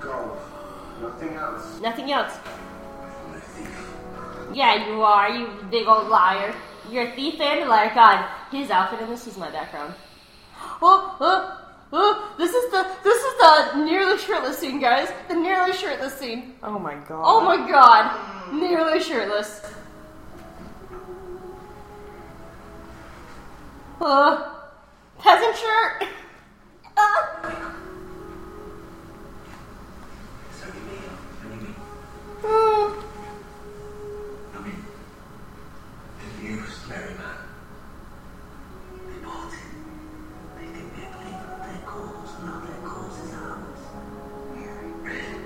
[0.00, 0.38] Gold.
[1.00, 1.80] Nothing else.
[1.80, 2.34] Nothing else.
[4.52, 6.54] Yeah, you are, you big old liar.
[6.90, 7.92] You're a thief and a liar.
[7.94, 9.94] God, his outfit and this is my background.
[10.80, 11.60] Oh, oh,
[11.92, 15.08] oh, this is the this is the nearly shirtless scene, guys.
[15.28, 16.54] The nearly shirtless scene.
[16.62, 17.22] Oh my god.
[17.24, 19.62] Oh my god, nearly shirtless.
[24.00, 24.54] Uh,
[25.18, 26.04] peasant shirt.
[27.00, 27.58] Uh,
[32.42, 33.02] So
[36.40, 37.38] the used merry man.
[39.08, 39.58] They bought it.
[40.58, 43.82] They think they believe that their cause, not their cause is ours.
[45.02, 45.40] Really?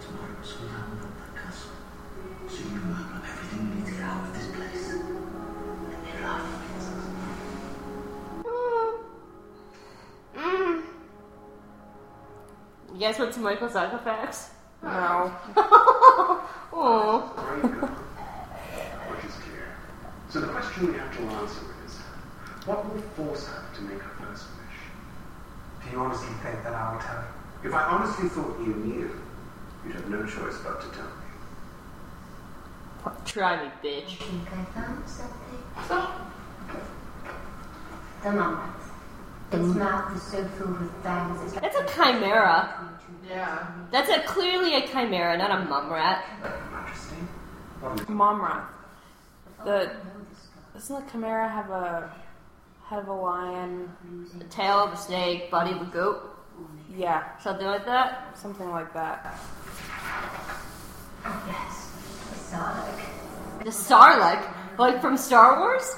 [0.00, 1.70] Tomorrow it's going to that castle.
[2.48, 4.86] So you can open everything we need to get out of this place.
[4.90, 5.02] And
[6.04, 7.04] they laugh against us.
[12.94, 14.50] You guys want some Michael Socha facts?
[14.82, 15.32] No.
[16.72, 17.30] oh.
[19.10, 19.76] Much is clear.
[20.28, 21.96] So the question we have to answer is,
[22.66, 25.84] what will force her to make her first wish?
[25.84, 27.68] Do you honestly think that I will tell you?
[27.68, 29.10] If I honestly thought you knew,
[29.84, 31.12] you'd have no choice but to tell me.
[33.24, 34.16] Try me, bitch.
[34.18, 35.62] think I found something.
[38.22, 38.72] The moment.
[39.52, 41.52] Its mouth is so filled with fangs.
[41.52, 42.90] It's That's a chimera.
[43.28, 43.66] Yeah.
[43.92, 46.24] That's a clearly a chimera, not a mum rat.
[46.80, 47.28] Interesting.
[48.08, 48.64] Mom rat.
[49.64, 49.90] The
[50.74, 52.12] doesn't the Chimera have a
[52.84, 53.90] Head of a lion.
[54.36, 56.36] The tail of a snake, body of a goat.
[56.94, 57.24] Yeah.
[57.38, 58.36] Something like that?
[58.36, 59.40] Something like that.
[61.24, 61.90] Oh, yes,
[62.30, 63.64] a Sarlacc.
[63.64, 64.78] The Sarlacc?
[64.78, 65.96] Like from Star Wars?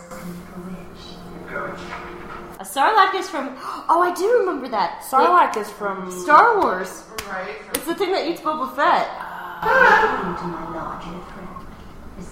[2.60, 3.56] A Sarlacc is from.
[3.88, 5.02] Oh, I do remember that.
[5.10, 7.02] Sarlacc is from Star Wars.
[7.28, 7.56] Right.
[7.74, 9.08] It's the thing that eats Boba Fett.
[9.62, 11.25] According to my larger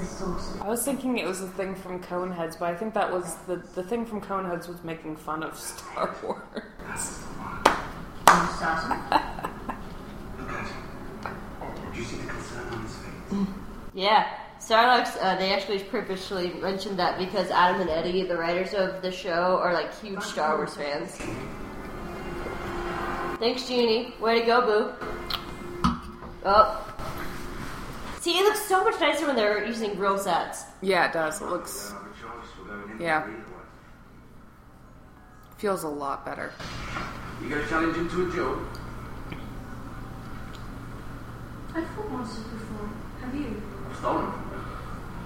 [0.04, 2.70] friend, is the source of I was thinking it was the thing from Coneheads, but
[2.70, 6.42] I think that was the the thing from Coneheads was making fun of Star Wars.
[11.92, 13.54] Did you see the concern on?
[13.94, 14.26] Yeah.
[14.60, 19.12] Sarlaccs, uh, they actually purposely mentioned that because Adam and Eddie, the writers of the
[19.12, 21.18] show, are like huge Star Wars fans.
[23.38, 24.14] Thanks, Jeannie.
[24.20, 25.90] Way to go, boo.
[26.46, 26.94] Oh.
[28.24, 30.64] See, it looks so much nicer when they're using real sets.
[30.80, 31.42] Yeah, it does.
[31.42, 31.92] It looks.
[32.98, 33.28] Yeah.
[35.58, 36.50] Feels a lot better.
[37.42, 38.60] You gonna challenge him to a duel?
[41.74, 42.88] I've fought monsters before.
[43.20, 43.62] Have you?
[43.90, 44.64] I've stolen from them.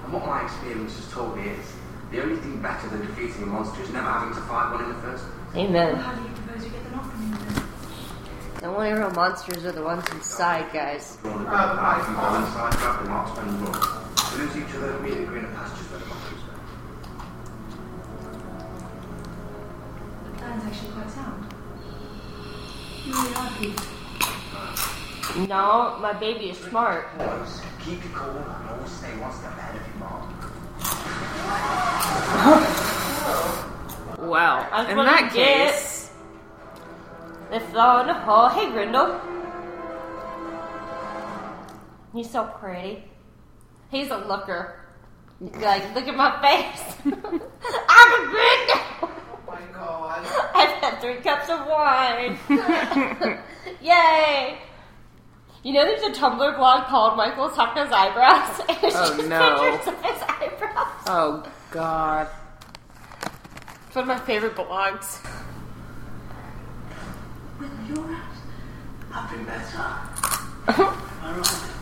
[0.02, 1.72] And what my experience has told me is,
[2.10, 4.88] the only thing better than defeating a monster is never having to fight one in
[4.88, 5.68] the first place.
[5.68, 5.94] Amen.
[5.94, 7.57] How do you propose you get them off from him then?
[8.58, 11.16] The only real monsters are the ones inside, guys.
[11.22, 13.78] Draw the great power from balance side, grab the marksman and run.
[14.32, 16.52] We lose each other, meet in greener pastures where the monsters go.
[20.24, 21.54] The plan's actually quite sound.
[23.06, 25.48] You really are, Pete.
[25.48, 27.16] No, my baby is smart.
[27.16, 30.34] Boys, keep your cool and always stay one step ahead of your mom.
[34.28, 35.97] Well, That's in what that I case,
[37.50, 38.48] They fell in a hole.
[38.48, 39.20] Hey, Grendel.
[42.12, 43.04] He's so pretty.
[43.90, 44.74] He's a looker.
[45.40, 46.96] Like, look at my face.
[47.04, 48.80] I'm a Grendel.
[49.02, 49.10] Oh
[49.46, 50.26] my god.
[50.54, 52.38] I've had three cups of wine.
[53.80, 54.58] Yay!
[55.62, 58.60] You know, there's a Tumblr blog called Michael Tucker's Eyebrows.
[58.82, 59.70] It's Oh, just no.
[59.70, 61.02] pictures of his eyebrows.
[61.06, 62.28] oh god.
[63.86, 65.24] It's one of my favorite blogs.
[67.90, 69.14] At?
[69.14, 69.78] I've been better.
[71.24, 71.77] Alright.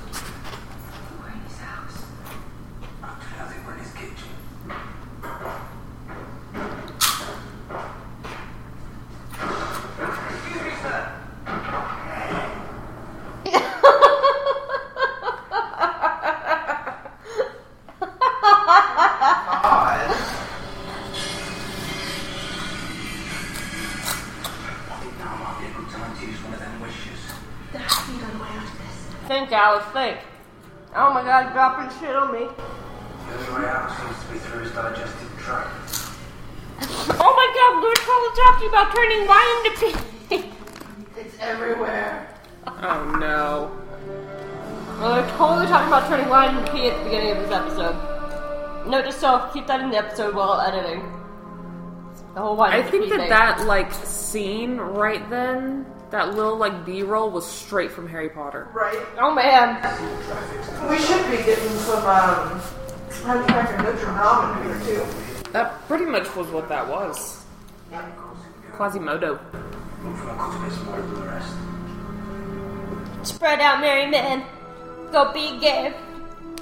[29.66, 30.18] Think, Alice, think.
[30.94, 32.46] Oh my god, dropping shit on me.
[32.46, 35.90] The only way out seems to be through his digestive tract.
[37.18, 40.50] Oh my god, we were totally talking about turning wine into pee.
[41.20, 42.33] It's everywhere.
[42.68, 43.72] Oh no.
[44.98, 48.87] we were totally talking about turning wine into pee at the beginning of this episode.
[48.87, 51.00] No, just so keep that in the episode while editing.
[52.35, 53.29] The whole wine I into think pee that thing.
[53.31, 58.68] that like scene right then, that little like B-roll was straight from Harry Potter.
[58.72, 58.98] Right.
[59.18, 59.76] Oh man.
[60.88, 62.60] We should be getting some, um,
[63.24, 65.50] honey cracker Notre Dame in here, too.
[65.52, 67.44] That pretty much was what that was.
[68.72, 69.40] Quasimodo.
[70.02, 71.52] Look for a cut a bit smaller than the rest.
[73.22, 74.44] Spread out, merry men.
[75.12, 75.94] Go be gay.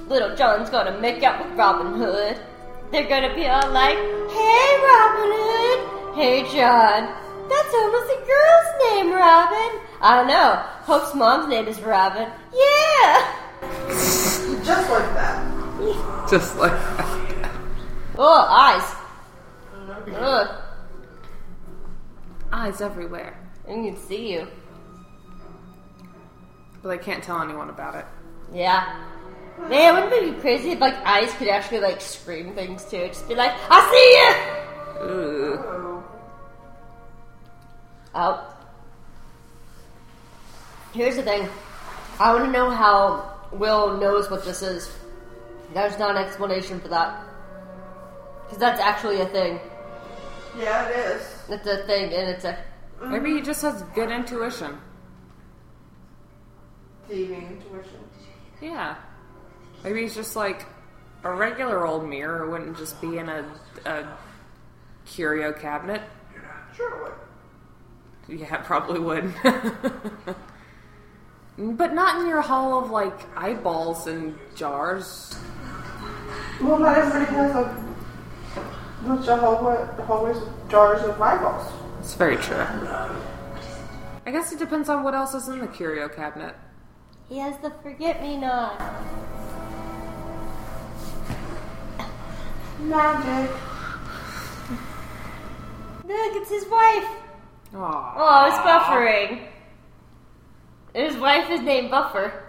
[0.08, 2.38] Little John's gonna make out with Robin Hood.
[2.92, 6.14] They're gonna be all like, Hey, Robin Hood.
[6.14, 7.23] Hey, John.
[7.48, 9.80] That's almost a girl's name, Robin.
[10.00, 10.62] I know.
[10.84, 12.28] Hope's mom's name is Robin.
[12.52, 13.34] Yeah.
[14.64, 16.28] Just like that.
[16.30, 17.50] Just like that.
[18.16, 18.94] Oh, eyes.
[20.14, 20.62] Ugh.
[22.52, 23.36] Eyes everywhere.
[23.64, 24.46] I can see you.
[26.82, 28.04] But I can't tell anyone about it.
[28.52, 29.04] Yeah.
[29.68, 33.06] Man, wouldn't it be crazy if like eyes could actually like scream things too?
[33.08, 35.10] Just be like, I see you.
[35.10, 36.04] Ooh.
[38.14, 38.54] Oh.
[40.92, 41.48] Here's the thing.
[42.20, 44.92] I want to know how Will knows what this is.
[45.72, 47.20] There's not an explanation for that.
[48.44, 49.58] Because that's actually a thing.
[50.56, 51.42] Yeah, it is.
[51.48, 52.56] It's a thing, and it's a.
[53.04, 54.78] Maybe he just has good intuition.
[57.08, 58.00] Thieving intuition.
[58.62, 58.96] Yeah.
[59.82, 60.64] Maybe he's just like
[61.24, 63.44] a regular old mirror wouldn't just be in a,
[63.84, 64.06] a
[65.06, 66.02] curio cabinet.
[66.76, 67.12] Sure would.
[68.28, 69.34] Yeah, it probably would.
[71.58, 75.38] but not in your hall of like eyeballs and jars.
[76.60, 77.84] Well, not everybody has a
[79.06, 79.66] Bunch of whole,
[80.08, 80.38] always
[80.70, 81.70] jars of eyeballs.
[82.00, 82.56] It's very true.
[82.56, 86.54] I guess it depends on what else is in the curio cabinet.
[87.28, 88.80] He has the forget me not.
[92.80, 93.50] Magic.
[96.04, 97.23] Look, it's his wife.
[97.74, 98.12] Aww.
[98.16, 99.48] Oh, it's buffering.
[100.94, 102.44] His wife is named Buffer.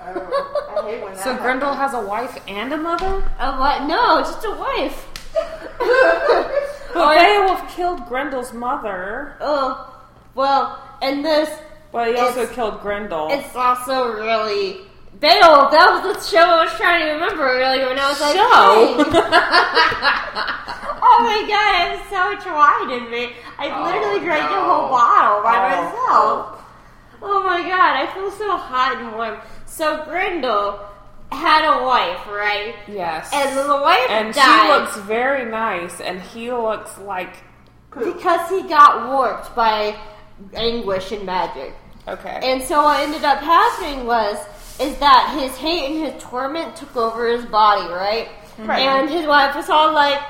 [0.00, 3.30] I hate when that So Grendel has a wife and a mother?
[3.38, 3.82] A what?
[3.86, 5.04] No, just a wife.
[6.94, 9.36] But oh, Beowulf killed Grendel's mother.
[9.40, 9.94] Oh,
[10.34, 11.50] well, and this.
[11.92, 13.28] But he also killed Grendel.
[13.30, 14.87] It's also really.
[15.20, 18.36] Beowulf, that was the show I was trying to remember earlier when I was like,
[18.36, 18.44] Show?
[18.44, 18.94] hey.
[21.02, 23.32] oh my god, I have so much wine in me.
[23.58, 25.82] I Oh, literally drank a whole bottle by Oh.
[25.82, 26.64] myself.
[27.20, 29.38] Oh my god, I feel so hot and warm.
[29.66, 30.78] So Grendel
[31.32, 32.74] had a wife, right?
[32.86, 33.28] Yes.
[33.32, 37.34] And the wife And she looks very nice, and he looks like.
[37.90, 39.96] because he got warped by
[40.54, 41.74] anguish and magic.
[42.06, 42.38] Okay.
[42.42, 44.38] And so what ended up happening was
[44.80, 48.28] is that his hate and his torment took over his body, right?
[48.58, 48.80] Right.
[48.80, 50.20] And his wife was all like,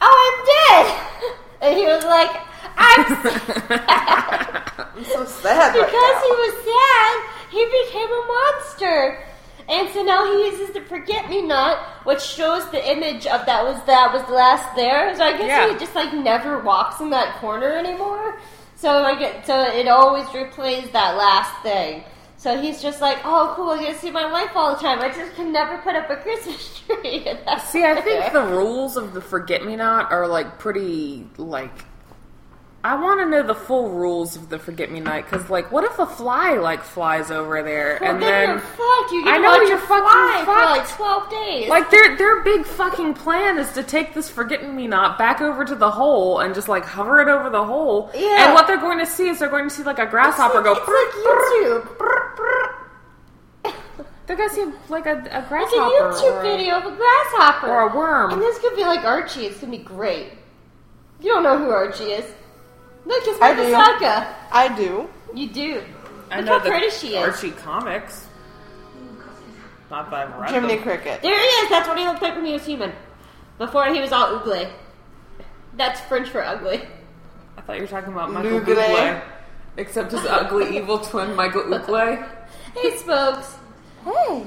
[0.00, 0.38] "Oh, I'm
[0.84, 2.30] dead," and he was like,
[2.76, 3.04] "I'm
[4.96, 7.14] I'm so sad because right he was sad,
[7.50, 9.24] he became a monster.
[9.68, 13.62] And so now he uses the forget me not, which shows the image of that
[13.64, 15.14] was that was last there.
[15.16, 15.72] So I guess Yeah.
[15.72, 18.38] he just like never walks in that corner anymore.
[18.76, 22.02] So I get so it always replays that last thing.
[22.38, 25.00] So he's just like, oh cool, I get to see my wife all the time.
[25.00, 27.26] I just can never put up a Christmas tree.
[27.66, 31.84] See, I think the rules of the Forget Me Not are like pretty like.
[32.84, 35.82] I want to know the full rules of the Forget Me Not because, like, what
[35.82, 39.12] if a fly like flies over there Well, and then, then you're fucked.
[39.12, 41.68] You get I know watch you're fucking fly for like twelve days.
[41.68, 45.64] Like their their big fucking plan is to take this forget me not back over
[45.64, 48.10] to the hole and just like hover it over the hole.
[48.14, 48.46] Yeah.
[48.46, 50.72] And what they're going to see is they're going to see like a grasshopper go.
[50.76, 51.94] It's like YouTube.
[54.26, 57.66] They're going to see like a, a It's a grasshopper YouTube video of a grasshopper.
[57.66, 58.32] or a worm.
[58.34, 59.46] And this could be like Archie.
[59.46, 60.32] It's gonna be great.
[61.20, 62.30] You don't know who Archie is.
[63.04, 63.72] Look, it's I my do.
[63.72, 64.34] Masaka.
[64.52, 65.08] I do.
[65.34, 65.82] You do.
[66.30, 67.16] I Look know how the pretty she is.
[67.16, 68.26] Archie comics.
[69.90, 70.82] Not that I've read Jiminy them.
[70.82, 71.22] Cricket.
[71.22, 71.70] There he is.
[71.70, 72.92] That's what he looked like when he was human.
[73.56, 74.68] Before he was all ugly.
[75.76, 76.82] That's French for ugly.
[77.56, 78.74] I thought you were talking about Michael Lugle.
[78.76, 79.22] Bublé.
[79.78, 82.28] Except his ugly evil twin, Michael Ugle.
[82.74, 83.56] Hey, Spokes.
[84.04, 84.46] Hey.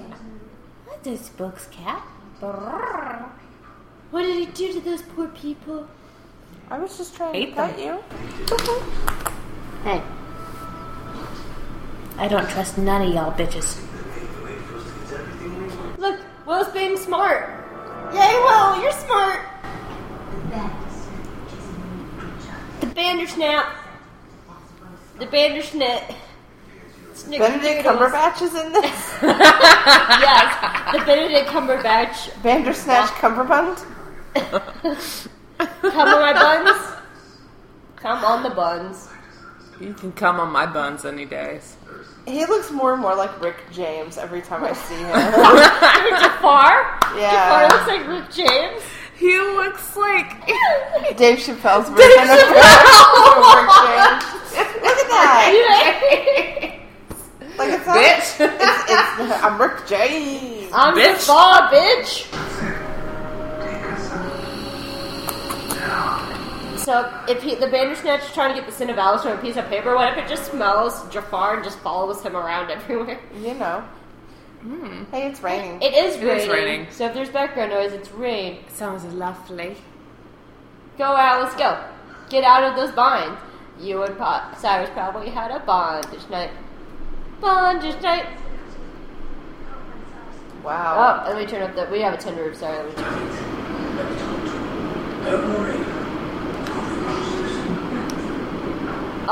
[0.86, 2.02] What does Spokes cat?
[4.12, 5.88] What did he do to those poor people?
[6.72, 8.00] I was just trying Ate to pet them.
[8.00, 8.82] you.
[9.84, 10.02] Hey.
[12.18, 13.82] I don't trust none of y'all bitches.
[15.98, 17.50] Look, Will's being smart.
[18.14, 19.42] Yay, Will, you're smart.
[22.80, 23.74] The Bandersnap.
[25.20, 26.16] The Bandersnit.
[27.28, 29.14] Benedict Cumberbatch is in this.
[29.22, 32.42] yes, the Benedict Cumberbatch.
[32.44, 33.86] Bandersnatch Cumberbund.
[35.82, 36.97] Come on my buns.
[37.97, 39.09] Come on the buns.
[39.80, 41.76] You can come on my buns any days.
[42.28, 45.09] He looks more and more like Rick James every time I see him.
[46.22, 46.99] Jafar?
[47.18, 47.32] Yeah.
[47.32, 48.84] Jafar looks like Rick James.
[49.18, 50.47] He looks like
[51.18, 52.62] Dave Chappelle's version of Rick
[53.78, 54.24] James.
[54.82, 56.78] Look at that.
[57.57, 58.39] Like it's not, Bitch.
[58.39, 60.72] It's, it's, I'm Rick James.
[60.74, 61.20] I'm Bitch.
[61.20, 62.91] Jafar, bitch.
[66.84, 69.42] So if he, the Bandersnatch is trying to get the sin of Alice on a
[69.42, 73.20] piece of paper, what if it just smells Jafar and just follows him around everywhere?
[73.40, 73.84] You know.
[74.62, 75.04] Hmm.
[75.12, 75.82] Hey, it's raining.
[75.82, 76.42] It is It raining.
[76.42, 76.88] is raining.
[76.92, 78.60] So if there's background noise, it's rain.
[78.68, 79.76] sounds lovely.
[80.98, 81.84] Go out, let's go.
[82.30, 83.40] Get out of those binds.
[83.80, 86.52] You and Pop Cyrus probably had a bondage night.
[87.40, 88.26] Bondage night.
[90.64, 91.24] Wow.
[91.26, 91.88] Oh, let me turn up the.
[91.92, 92.56] We have a tin roof.
[92.58, 93.28] Sorry, let me turn.
[95.26, 95.81] Don't worry.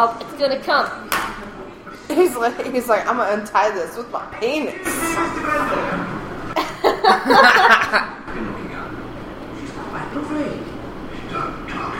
[0.02, 0.88] Oh, it's gonna come.
[2.08, 4.76] He's like, he's like, I'm gonna untie this with my penis.
[4.78, 4.86] She's
[9.76, 10.56] quite lovely.
[11.30, 12.00] Don't talk.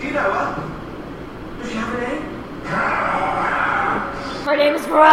[0.00, 1.60] Do you know her?
[1.60, 2.22] Does she have a name?
[4.46, 5.04] Her name is Roar.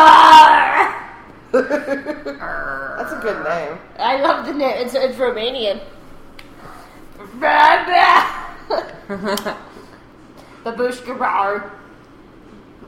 [2.96, 3.78] That's a good name.
[4.00, 4.74] I love the name.
[4.78, 5.82] It's, it's Romanian.
[10.66, 11.72] Babushka Roar.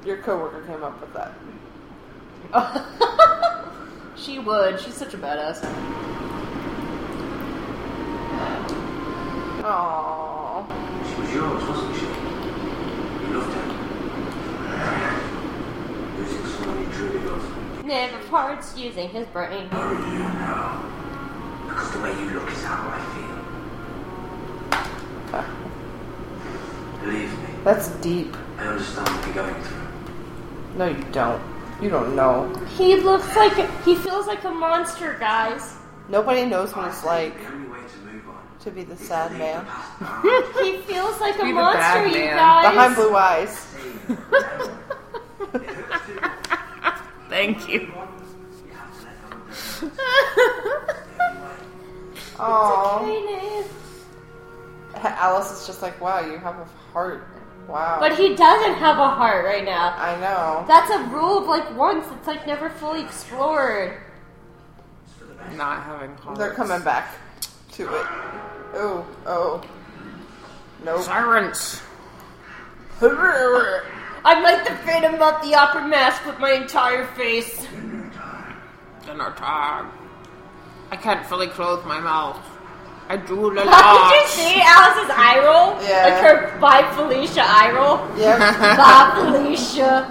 [0.04, 1.34] Your coworker came up with that.
[4.18, 4.80] She would.
[4.80, 5.60] She's such a badass.
[9.62, 10.66] Aww.
[11.08, 12.06] She was yours, wasn't she?
[12.06, 13.66] You loved her.
[16.18, 17.86] Losing someone you truly love.
[17.86, 19.70] Never parts using his brain.
[19.70, 20.84] Worry you now.
[21.68, 23.00] Because the way you look is how I
[25.32, 25.67] feel.
[27.02, 28.36] Believe me, That's deep.
[28.58, 30.78] I understand what you're going through.
[30.78, 31.42] No, you don't.
[31.82, 32.54] You don't know.
[32.76, 35.76] He looks like a, he feels like a monster, guys.
[36.10, 37.36] Nobody knows what it's like
[38.68, 39.64] to be the sad man.
[40.62, 42.36] he feels like a Be monster, you man.
[42.36, 42.74] guys.
[42.74, 43.66] Behind blue eyes.
[47.30, 47.88] Thank you.
[52.38, 53.64] Aww.
[54.96, 56.68] Alice is just like, wow, you have a
[56.98, 57.28] heart.
[57.68, 57.98] Wow.
[58.00, 59.94] But he doesn't have a heart right now.
[59.98, 60.66] I know.
[60.68, 62.08] That's a rule of like once.
[62.18, 64.02] It's like never fully explored.
[65.56, 66.40] Not having hearts.
[66.40, 67.16] They're coming back
[67.74, 68.06] to it.
[68.74, 69.64] Oh, oh.
[70.84, 71.02] Nope.
[71.04, 71.82] Sirens.
[73.02, 77.68] I'm like the Phantom of the Opera mask with my entire face.
[79.06, 79.92] Dinner time.
[80.90, 82.57] I can't fully close my mouth.
[83.10, 85.78] I drool a Did you see Alice's eye roll?
[85.82, 86.04] Yeah.
[86.04, 88.00] Like her by Felicia eye roll?
[88.18, 88.40] Yep.
[88.78, 90.10] Bye, Felicia.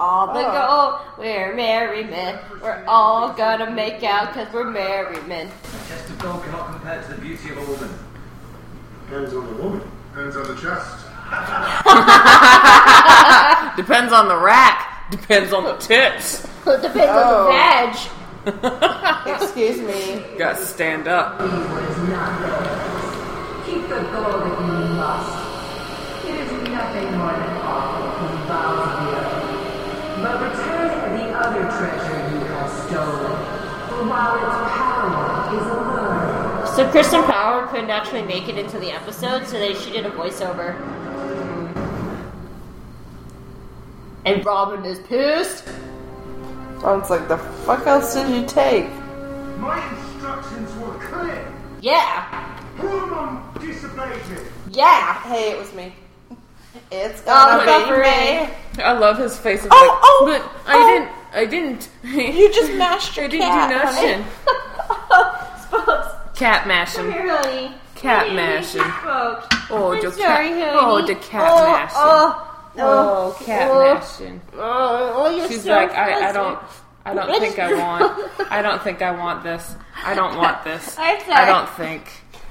[0.00, 0.52] All the Oh.
[0.52, 2.38] go, we're merry men.
[2.62, 5.50] We're all gonna make out because we're merry men.
[5.88, 7.90] Chest of gold cannot compare to the beauty of a woman.
[9.08, 9.82] Depends on the woman.
[10.12, 11.04] Depends on the chest.
[13.76, 15.08] Depends on the rack.
[15.10, 16.44] Depends on the tits.
[16.44, 17.44] It depends on Oh.
[17.46, 17.96] the veg.
[18.48, 20.24] Excuse me.
[20.32, 21.38] You Got to stand up.
[21.38, 21.48] Keep
[23.88, 25.36] the gold if you must.
[26.24, 29.44] It is nothing more than awful from bowels of the earth.
[30.22, 30.88] But return
[31.18, 33.36] the other treasure you have stolen.
[33.88, 38.92] For while its power is alluring, So Kristin Bauer couldn't actually make it into the
[38.92, 40.74] episode, so they she did a voiceover.
[44.24, 45.64] And Robin is pissed.
[46.80, 48.88] Sounds like the fuck else did you take?
[49.58, 51.52] My instructions were clear.
[51.80, 52.22] Yeah.
[52.76, 54.36] Hormone disobeyed me.
[54.70, 55.14] Yeah.
[55.22, 55.92] Hey, it was me.
[56.92, 58.48] It's Oh, gonna be Buffering.
[58.76, 58.82] me.
[58.82, 59.64] I love his face.
[59.64, 60.86] It's Oh, like, oh, but I oh.
[60.88, 61.10] didn't.
[61.34, 61.88] I didn't.
[62.38, 64.24] You just mashed your I didn't cat, do nothing.
[66.36, 67.02] Cat mashing.
[67.02, 67.72] Come here, honey.
[67.96, 68.80] Cat mashing.
[69.70, 70.74] Oh, the sorry, cat.
[70.78, 71.96] Oh, the cat Oh, mashing.
[71.98, 72.47] Oh.
[72.78, 73.94] Oh oh, oh, oh, cat oh.
[73.94, 74.40] mashing.
[74.54, 76.58] Oh, oh, you're She's so like, I, I don't.
[77.04, 78.30] I don't think I want.
[78.50, 79.76] I don't think I want this.
[80.04, 80.96] I don't want this.
[80.98, 81.46] I'm I sorry.
[81.46, 82.10] don't think.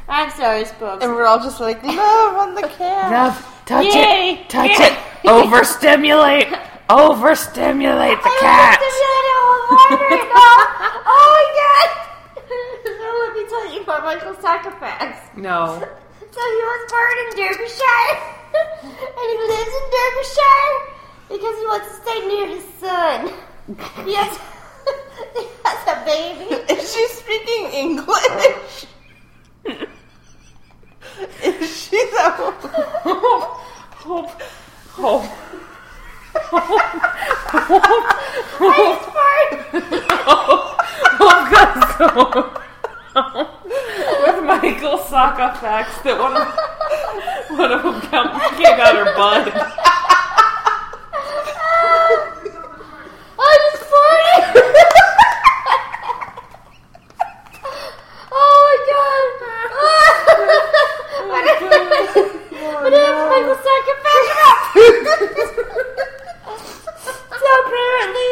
[0.10, 1.04] I'm sorry, Spokes.
[1.04, 3.12] And we're all just like, love on the cat.
[3.12, 4.40] Love, touch Yay.
[4.42, 4.86] it, touch Yay.
[4.86, 4.98] it.
[5.26, 6.48] Overstimulate,
[6.90, 8.80] overstimulate the cat.
[8.82, 10.08] oh
[11.36, 11.90] my god!
[12.86, 15.18] so let me tell you about Michael Sacrifice.
[15.36, 15.88] No.
[16.38, 18.14] So he was born in Derbyshire,
[18.94, 20.74] and he lives in Derbyshire
[21.30, 23.20] because he wants to stay near his son.
[24.06, 24.38] He has,
[25.34, 26.46] he has a baby.
[26.72, 28.86] Is she speaking English?
[31.44, 32.62] Is she that Hope,
[33.98, 34.30] hope,
[34.92, 35.38] hope
[41.50, 42.62] got so
[43.26, 46.48] with Michael Socha facts that one of
[47.58, 49.48] one of them came out her butt.
[53.40, 54.54] I just farted.
[58.32, 59.30] oh my god!
[61.28, 61.82] what happened?
[62.62, 63.30] What happened?
[63.34, 64.30] Michael Sacrifice.
[67.42, 68.30] so apparently,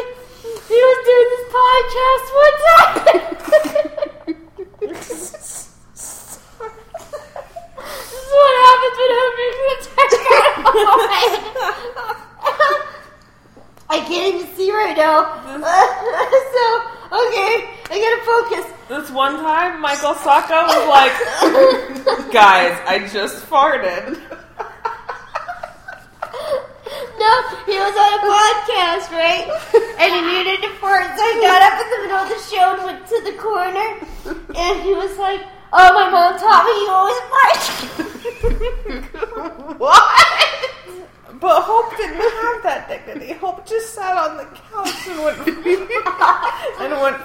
[0.68, 3.16] he was doing this podcast one time.
[4.80, 5.24] this is
[8.32, 10.10] what happens when homies attack
[13.88, 15.18] I can't even see right now.
[16.52, 16.64] so,
[17.14, 17.52] okay,
[17.90, 18.66] I gotta focus.
[18.88, 21.14] This one time, Michael Socha was like,
[22.36, 24.20] "Guys, I just farted."
[27.18, 27.32] No,
[27.64, 29.48] he was on a podcast, right?
[29.98, 32.66] And he needed to fart, so he got up in the middle of the show
[32.76, 33.88] and went to the corner.
[34.54, 35.40] And he was like,
[35.72, 37.60] Oh, my mom taught me you always fart.
[39.80, 40.04] what?
[41.40, 43.32] But Hope didn't have that dignity.
[43.34, 45.38] Hope just sat on the couch and went
[46.78, 47.18] and went.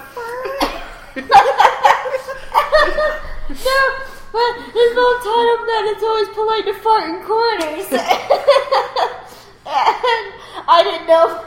[3.62, 3.80] no,
[4.32, 7.86] but his mom taught him that it's always polite to fart in corners.
[9.64, 10.26] and
[10.68, 11.38] I didn't know.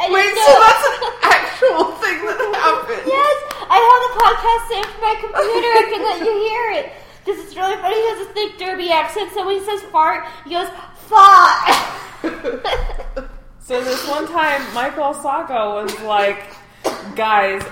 [0.00, 0.46] I didn't Wait, know.
[0.46, 3.02] so that's an actual thing that happened.
[3.04, 3.36] Yes,
[3.68, 5.70] I have the podcast saved to my computer.
[5.76, 6.86] I can let you hear it.
[7.24, 7.96] Because it's really funny.
[7.96, 9.32] He has this thick derby accent.
[9.34, 10.68] So when he says fart, he goes,
[11.10, 11.68] fart.
[13.60, 16.38] So this one time, Michael Socha was like,
[17.16, 17.64] "Guys,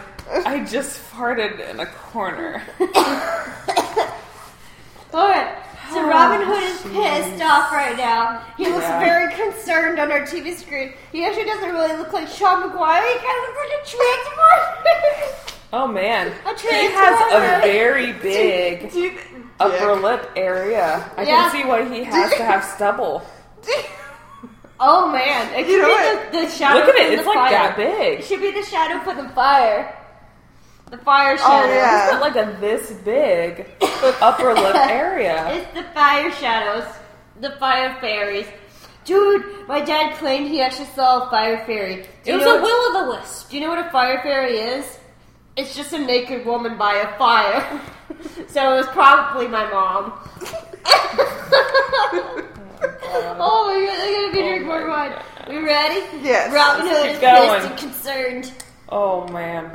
[0.44, 2.60] I just farted in a corner."
[5.14, 5.54] Alright,
[5.92, 7.22] so Oh, Robin Hood is jeez.
[7.30, 8.42] pissed off right now.
[8.56, 8.98] He looks Yeah.
[8.98, 10.94] very concerned on our TV screen.
[11.12, 13.00] He actually doesn't really look like Sean Maguire.
[13.06, 15.36] He kind of looks like a transformer.
[15.72, 18.90] Oh man, A he has a very big
[19.60, 21.08] upper lip area.
[21.16, 21.42] I Yeah.
[21.42, 23.22] can see why he has to have stubble.
[24.88, 26.32] Oh man, it You could know be what?
[26.32, 27.50] the, the shadow Look at it, it's like fire.
[27.52, 28.20] that big.
[28.20, 29.94] It should be the shadow for the fire.
[30.90, 31.72] The fire Oh shadow.
[31.72, 33.66] yeah, he's like a this big
[34.22, 35.48] upper lip area.
[35.56, 36.84] It's the fire shadows.
[37.40, 38.46] The fire fairies.
[39.04, 42.06] Dude, my dad claimed he actually saw a fire fairy.
[42.24, 43.50] Do It was a will o' the wisp.
[43.50, 44.98] Do you know what a fire fairy is?
[45.56, 47.80] It's just a naked woman by a fire.
[48.48, 50.12] so it was probably my mom.
[53.38, 55.12] oh my god, I gotta go drink more wine.
[55.48, 56.00] We ready?
[56.22, 56.52] Yes.
[56.52, 57.60] Robin Let's Hood is going.
[57.60, 58.52] pissed and concerned.
[58.88, 59.66] Oh man.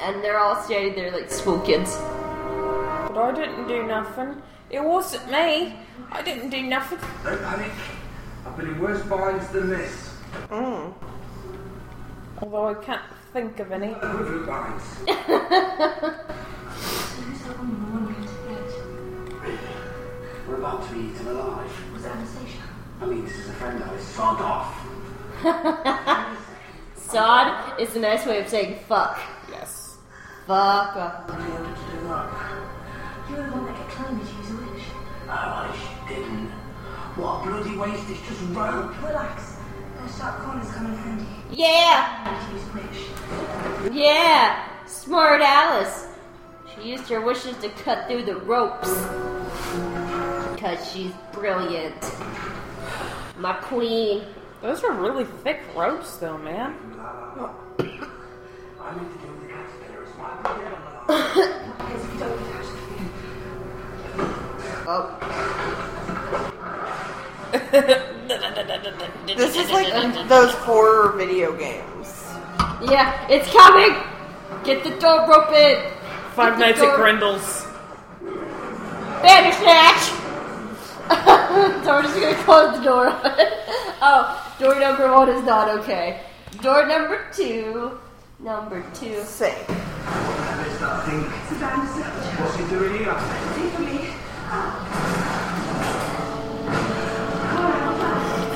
[0.00, 1.96] And they're all standing there like school kids.
[1.96, 4.42] But I didn't do nothing.
[4.70, 5.76] It wasn't me.
[6.10, 6.98] I didn't do nothing.
[7.24, 7.70] Don't panic.
[8.44, 10.14] I've been in worse binds than this.
[10.50, 10.92] Mm.
[12.42, 13.92] Although I can't think of any.
[13.92, 14.84] Equivalent binds.
[20.46, 21.92] We're about to be eaten alive.
[21.92, 22.58] Was it Anastasia?
[23.00, 24.02] I mean, this is a friend of ours.
[24.02, 24.86] Sod off.
[26.94, 29.18] Sod is a nice way of saying fuck.
[29.50, 29.98] Yes.
[30.46, 31.28] Fuck off.
[33.28, 34.84] You were the one that kept telling me to use a witch.
[35.26, 36.50] Oh, I didn't.
[37.16, 38.08] What a bloody waste.
[38.08, 39.02] It's just rope.
[39.02, 39.56] Relax.
[39.98, 41.26] Those sharp corners come in handy.
[41.50, 42.22] Yeah!
[42.24, 43.92] I to use a.
[43.92, 44.86] Yeah!
[44.86, 46.06] Smart Alice.
[46.76, 48.90] She used her wishes to cut through the ropes.
[50.54, 51.96] Because she's brilliant.
[53.38, 54.24] My queen.
[54.62, 56.74] Those are really thick ropes, though, man.
[56.98, 60.70] I need to deal with the caterpillar as my brother.
[61.78, 62.66] Because if you don't attach
[69.26, 72.24] This is like those horror video games.
[72.82, 73.96] Yeah, it's coming!
[74.64, 75.95] Get the door open!
[76.36, 77.66] Five Nights at door- Grendel's.
[79.22, 80.02] Bandersnatch!
[81.84, 83.06] so we're just gonna close the door.
[84.02, 86.20] oh, door number one is not okay.
[86.60, 87.98] Door number two.
[88.38, 89.22] Number two.
[89.22, 89.54] Same.
[89.54, 91.22] Whatever is that thing?
[92.44, 93.14] What's he doing here?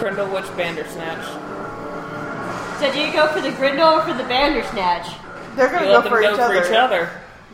[0.00, 1.24] Grendel Witch Bandersnatch.
[2.80, 5.06] So do you go for the Grendel or for the Bandersnatch?
[5.56, 6.64] They're gonna You go let them for go each for other.
[6.64, 7.10] each other.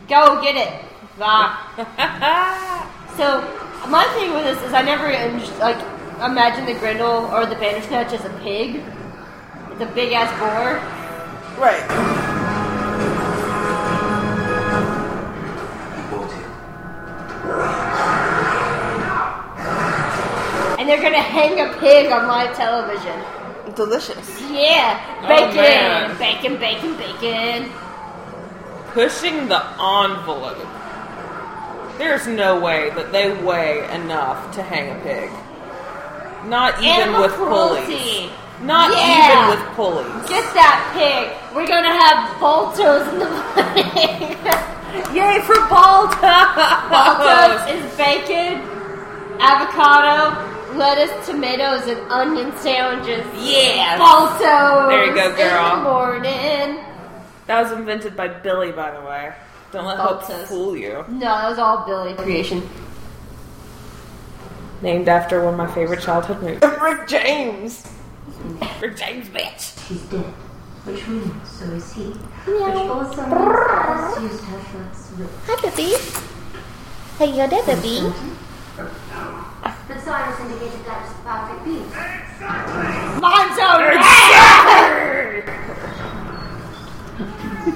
[0.07, 0.85] Go get it.
[1.19, 1.57] Bah.
[3.17, 3.41] so
[3.89, 5.77] my thing with this is I never en- like
[6.23, 8.83] imagine the Grendel or the Bandersnatch as a pig.
[9.71, 10.79] It's a big ass boar.
[11.61, 11.83] Right.
[20.79, 23.19] And they're gonna hang a pig on live television.
[23.75, 24.41] Delicious.
[24.49, 24.99] Yeah.
[25.23, 25.55] Oh, Bacon.
[25.57, 26.17] man.
[26.17, 27.71] bacon, bacon, bacon.
[28.97, 30.57] Pushing the envelope.
[31.99, 35.29] There's no way that they weigh enough to hang a pig.
[36.49, 37.85] Not even Animal with cruelty.
[37.85, 38.31] pulleys.
[38.63, 39.21] Not Yeah.
[39.21, 40.25] even with pulleys.
[40.27, 41.29] Get that pig.
[41.55, 44.33] We're gonna have Baltos in the morning.
[45.13, 46.57] Yay for Baltos!
[46.89, 48.63] Baltos is bacon,
[49.39, 50.33] avocado,
[50.75, 53.23] lettuce, tomatoes, and onion sandwiches.
[53.37, 53.99] Yes.
[54.01, 54.89] Baltos.
[54.89, 55.75] There you go, In girl.
[55.75, 56.79] the morning.
[57.47, 59.33] That was invented by Billy, by the way.
[59.71, 60.47] Don't let hope Baltos.
[60.47, 61.03] fool you.
[61.09, 62.67] No, that was all Billy creation.
[64.81, 66.61] Named after one of my favorite childhood movies.
[66.81, 67.85] Rick James.
[68.81, 69.87] Rick James, bitch.
[69.87, 70.23] She's dead.
[70.85, 72.03] Which means so is he.
[72.03, 75.11] Which also means used her first.
[75.47, 75.95] Hi, baby.
[77.17, 78.13] How you doing, baby?
[78.77, 81.89] But science indicated that was the perfect being.
[83.19, 83.67] Monzo!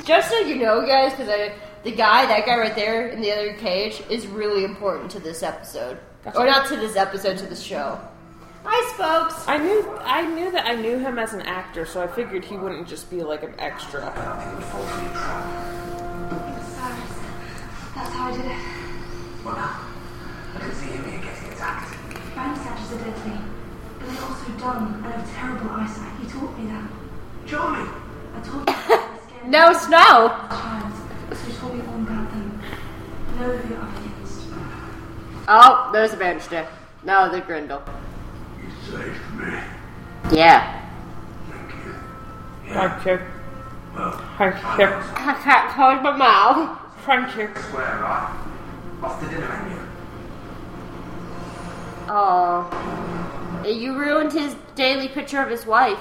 [0.05, 3.31] Just so you know, guys, because I the guy, that guy right there in the
[3.31, 5.97] other cage, is really important to this episode,
[6.35, 7.99] or not to this episode, to the show.
[8.63, 9.47] Hi, spokes.
[9.47, 12.55] I knew I knew that I knew him as an actor, so I figured he
[12.57, 14.01] wouldn't just be like an extra.
[17.93, 18.57] That's how I did it.
[19.43, 19.87] Well, now,
[20.55, 21.97] I can see him here getting attacked.
[22.35, 23.37] Bandersnatches are deadly.
[23.99, 26.19] But they're also dumb and have terrible eyesight.
[26.21, 26.89] You taught me that.
[27.45, 27.89] Charming.
[28.33, 29.00] I told you that they're
[29.45, 30.31] No snow.
[31.31, 32.61] So told me all about them.
[33.39, 34.41] Know who you are against.
[35.47, 36.67] Oh, there's a Bannister.
[37.03, 37.81] No, the Grendel.
[38.61, 39.59] You saved me.
[40.31, 40.61] Yeah.
[41.49, 41.93] Thank you.
[42.73, 43.19] Thank you.
[43.97, 46.79] I can't close my mouth.
[47.05, 47.49] Thank you.
[47.69, 48.29] Swear, right?
[49.01, 49.79] Off the dinner menu.
[52.07, 52.69] Oh.
[53.65, 55.99] You ruined his daily picture of his wife.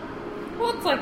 [0.58, 1.00] Well, it's like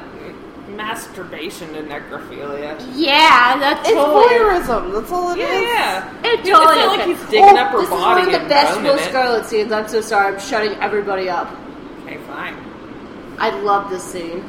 [0.71, 2.79] masturbation to necrophilia.
[2.95, 4.25] Yeah, that's It's totally.
[4.27, 4.93] voyeurism.
[4.93, 5.63] That's all it is.
[5.63, 6.15] Yeah.
[6.25, 8.33] It You just totally feel like he's digging up her this body is one of
[8.33, 9.09] the and best boning Will it.
[9.09, 9.73] Scarlet scenes.
[9.73, 10.35] I'm so sorry.
[10.35, 11.51] I'm shutting everybody up.
[12.05, 12.57] Okay, fine.
[13.39, 14.43] I love this scene.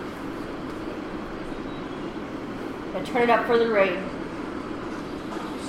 [2.95, 4.01] I turn it up for the rain.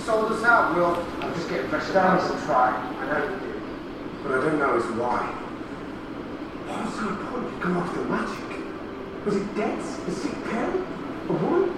[0.05, 0.95] Sold us out, Will.
[1.23, 2.71] I'm just getting fresh down some try.
[2.71, 3.61] I know you do.
[4.23, 5.33] but I don't know is why.
[6.75, 7.63] What was point?
[7.63, 8.51] Come after magic.
[9.25, 9.99] Was it debts?
[10.09, 10.83] A sick parent?
[11.29, 11.71] A woman?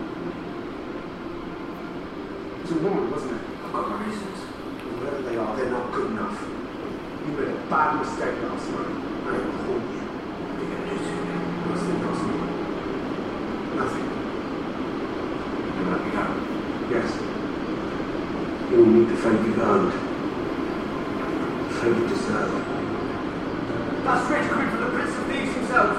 [2.57, 3.40] It was a woman, wasn't it?
[3.61, 4.38] I've got my reasons.
[4.97, 6.40] Whatever they are, they're not good enough.
[6.40, 8.97] You made a bad mistake last night.
[9.28, 10.01] I am haunt you.
[10.01, 11.36] What are you going to do to me?
[11.68, 12.40] What's the possible?
[13.76, 14.09] Nothing.
[15.76, 16.24] You let me go.
[16.88, 17.12] Yes.
[18.72, 19.92] You will meet the fate you've earned.
[21.68, 22.86] The fate you deserve.
[24.07, 25.99] That's Rich coming from the Prince of Thieves himself.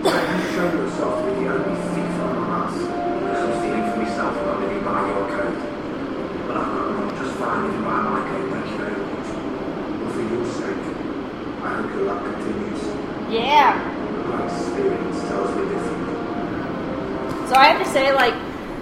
[0.00, 2.72] You've shown yourself to be the only thief among us.
[2.80, 5.60] Because I'm stealing for myself and not living by your code.
[6.48, 9.28] But I've got along just fine living by my code, thank you very much.
[10.00, 10.80] And for your sake,
[11.60, 12.80] I hope your luck continues.
[13.28, 13.76] Yeah.
[14.32, 16.08] My experience tells me different.
[17.50, 18.32] So I have to say, like,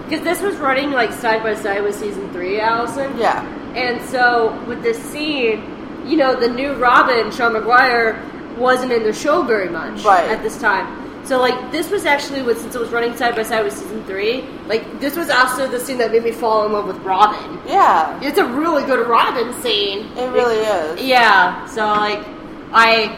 [0.04, 3.18] because this was running like side by side with season three, Allison.
[3.18, 3.42] Yeah.
[3.74, 5.74] And so with this scene,
[6.08, 8.20] you know, the new Robin, Sean Maguire,
[8.56, 10.28] wasn't in the show very much Right.
[10.28, 11.04] at this time.
[11.24, 14.02] So like this was actually with since it was running side by side with season
[14.04, 17.60] three, like this was also the scene that made me fall in love with Robin.
[17.66, 18.18] Yeah.
[18.22, 20.06] It's a really good Robin scene.
[20.16, 21.02] It really is.
[21.02, 21.66] Yeah.
[21.66, 22.24] So like
[22.72, 23.14] I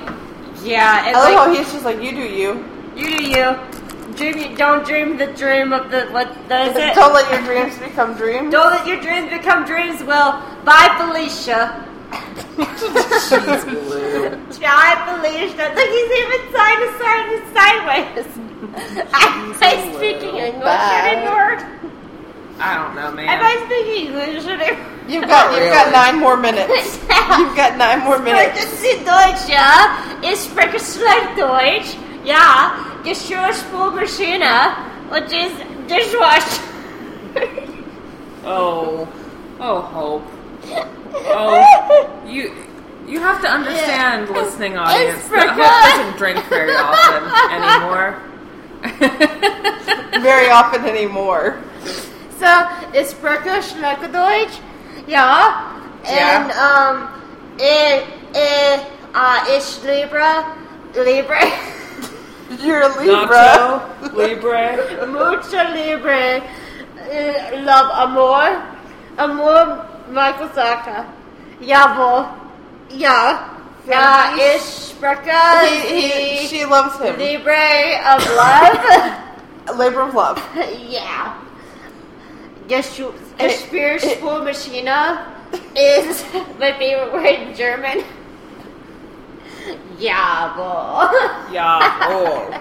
[0.62, 2.64] yeah, and I love like, how he's just like, you do you.
[2.96, 3.56] you do you.
[4.16, 6.94] Dream, don't dream the dream of the what that is it?
[6.96, 8.50] Don't let your dreams become dreams.
[8.52, 10.00] Don't let your dreams become dreams.
[10.02, 10.32] Will
[10.64, 11.86] bye, Felicia.
[12.40, 14.30] She's blue.
[14.60, 15.66] Bye, Felicia.
[15.74, 18.26] Look, he's even side to side and sideways.
[19.12, 21.58] Am I speaking English anymore?
[22.60, 23.28] I don't know, man.
[23.28, 24.86] Am I speaking English anymore?
[25.08, 26.98] You've got you've got nine more minutes.
[27.38, 28.60] You've got nine more minutes.
[28.60, 29.98] Sprechen Sie Deutsch, ja?
[30.22, 31.96] Ich spreche schlecht Deutsch.
[32.24, 32.72] Ja,
[33.04, 34.76] Geschirrspülmaschine
[35.10, 35.52] und das
[35.88, 36.62] Dishwasher.
[38.44, 39.06] Oh,
[39.58, 40.39] oh, Hope.
[40.72, 42.52] Oh, you
[43.06, 48.22] you have to understand, listening audience, It's that Hope doesn't drink very often anymore.
[50.22, 51.58] Very often anymore.
[52.38, 52.46] So,
[52.94, 54.60] ich spreche schlecht Deutsch.
[55.06, 55.66] Ja.
[56.04, 57.08] And, um,
[57.58, 58.02] ich,
[58.32, 58.80] ich,
[59.14, 60.44] uh, ich liebe,
[60.94, 61.34] liebe,
[62.58, 63.82] You're a Libra.
[64.02, 65.06] Nacho, Libre.
[65.06, 66.42] mucho libre,
[67.10, 68.62] äh, love, amor,
[69.18, 71.06] amor, Michael Socha.
[71.60, 72.26] Jawohl.
[72.90, 73.50] Ja.
[73.86, 75.30] Ja, ich spreche
[75.62, 77.16] He, he, she loves him.
[77.18, 78.78] Libre of love.
[79.78, 80.42] Labor of love.
[80.88, 81.34] yeah.
[82.68, 85.18] Geschu- Geschirrspülmaschine
[85.76, 86.24] is
[86.58, 88.04] my favorite word in German.
[89.98, 91.10] Jawohl.
[91.52, 92.60] Jawohl.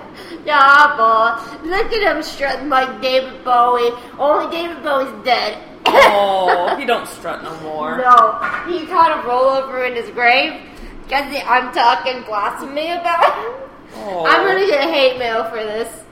[0.50, 1.64] Stop!
[1.64, 3.91] Look at him strutting like David Bowie.
[4.18, 5.58] Only David Bowie's dead.
[5.86, 7.98] Oh, he don't strut no more.
[7.98, 10.62] No, he kind of roll over in his grave
[11.04, 13.70] because I'm talking blasphemy about him.
[13.96, 14.26] Oh.
[14.28, 16.04] I'm gonna get hate mail for this.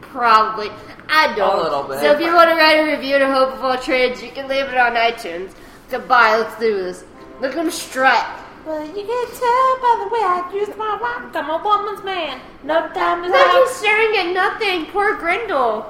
[0.00, 0.70] Probably.
[1.08, 1.58] I don't.
[1.58, 2.00] A little bit.
[2.00, 4.48] So if you want to write a review to Hope of All Trades, you can
[4.48, 5.52] leave it on iTunes.
[5.90, 7.04] Goodbye, let's do this.
[7.40, 8.24] Look at him strut.
[8.64, 11.36] Well, you can tell by the way I use my wife.
[11.36, 12.40] I'm a woman's man.
[12.62, 13.68] No time is Look, out.
[13.68, 14.86] he's staring at nothing.
[14.86, 15.84] Poor Grendel.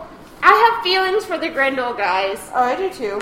[0.46, 2.38] I have feelings for the Grendel guys.
[2.54, 3.18] Oh, I do too.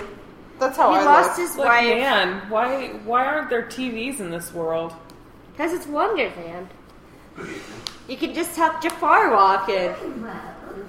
[0.58, 1.48] That's how He I lost look.
[1.48, 1.98] his Like, wife.
[1.98, 4.92] man, why why aren't there TVs in this world?
[5.52, 6.68] Because it's Wonderland.
[8.08, 9.94] You can just have Jafar walk in.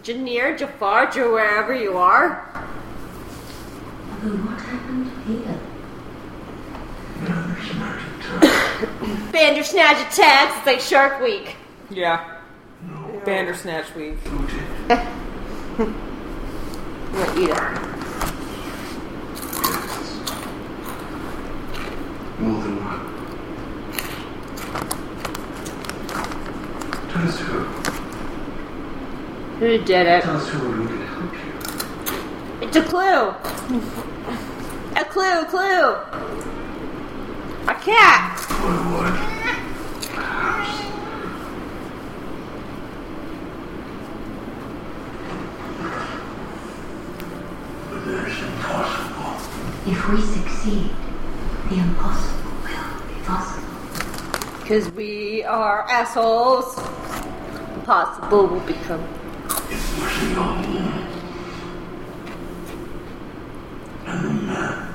[0.03, 2.36] Janir, Jafar, Joe, wherever you are.
[4.23, 5.59] What happened here?
[9.31, 10.57] Bandersnatch attacks.
[10.57, 11.55] It's like Shark Week.
[11.89, 12.39] Yeah.
[13.25, 14.17] Bandersnatch week.
[17.14, 17.57] I'm gonna eat it.
[22.39, 23.01] More than one.
[27.11, 27.59] Tell us who.
[29.59, 30.24] Who did it?
[30.24, 31.39] Tell us who and we can help you.
[32.68, 33.36] It's a clue.
[34.95, 35.95] A clue, clue.
[37.68, 38.39] A cat.
[38.64, 39.05] Or?
[40.16, 40.92] Perhaps.
[48.05, 49.33] But impossible.
[49.85, 50.89] If we succeed,
[51.69, 54.59] the impossible will be possible.
[54.59, 56.77] Because we are assholes.
[57.75, 58.99] Impossible will become.
[58.99, 61.07] It was a young woman.
[64.05, 64.93] And a man.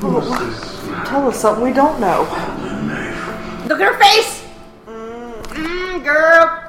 [0.00, 1.06] Who's this man?
[1.06, 2.22] Tell us something we don't know.
[3.68, 4.44] Look at her face.
[4.86, 6.60] Mm, girl.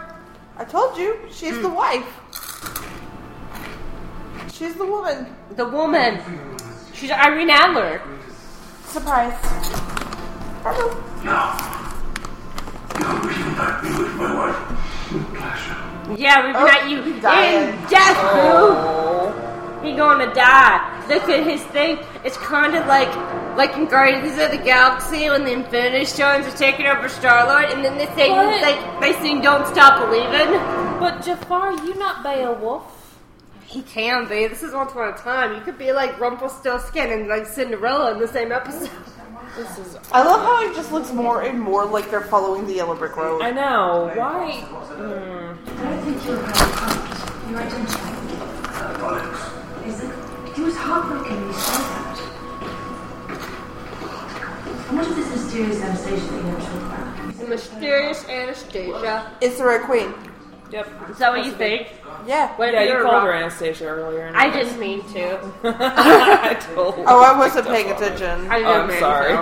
[0.57, 2.07] I told you, she's the wife.
[4.57, 5.35] She's the woman.
[5.57, 6.21] The woman.
[6.93, 8.01] She's Irene Adler.
[8.85, 9.33] Surprise.
[10.63, 10.95] Hello.
[12.97, 15.11] You'll reunite me with my wife.
[15.11, 16.15] With pleasure.
[16.17, 18.71] Yeah, we've Oh, got you in death, boo.
[18.71, 19.81] Oh.
[19.83, 21.03] He gonna die.
[21.09, 21.99] Look at his thing.
[22.23, 23.13] It's kind of like,
[23.57, 27.65] like in Guardians of the Galaxy when the Infinity Stones are taking over Star Lord,
[27.65, 28.61] and then they say What?
[28.61, 30.53] like they sing "Don't Stop Believing."
[31.01, 32.94] But Jafar, you not Beowulf.
[33.65, 34.47] He can be.
[34.47, 35.55] This is once upon a time.
[35.55, 38.89] You could be like Rumpelstiltskin and like Cinderella in the same episode.
[39.55, 39.97] This is.
[40.11, 43.15] I love how it just looks more and more like they're following the yellow brick
[43.15, 43.41] road.
[43.41, 44.11] I know.
[44.15, 44.51] Why?
[44.95, 45.57] Mm.
[45.79, 47.49] I think you're right.
[47.49, 47.99] Your identity.
[49.87, 50.55] Is it?
[50.55, 52.19] He was heartbroken when you said that.
[54.89, 57.37] And what is this mysterious Anastasia that you never talk about?
[57.39, 59.31] The mysterious Anastasia.
[59.41, 60.13] It's the Red Queen.
[60.75, 61.09] Yep.
[61.11, 61.87] Is that what you think?
[62.27, 62.53] Yeah.
[62.57, 63.25] What if Yeah, you called wrong?
[63.27, 64.29] her Anastasia earlier.
[64.35, 65.37] I didn't mean to.
[65.63, 68.51] I totally Oh, I wasn't paying attention.
[68.51, 69.33] I Oh, didn't I'm mean sorry.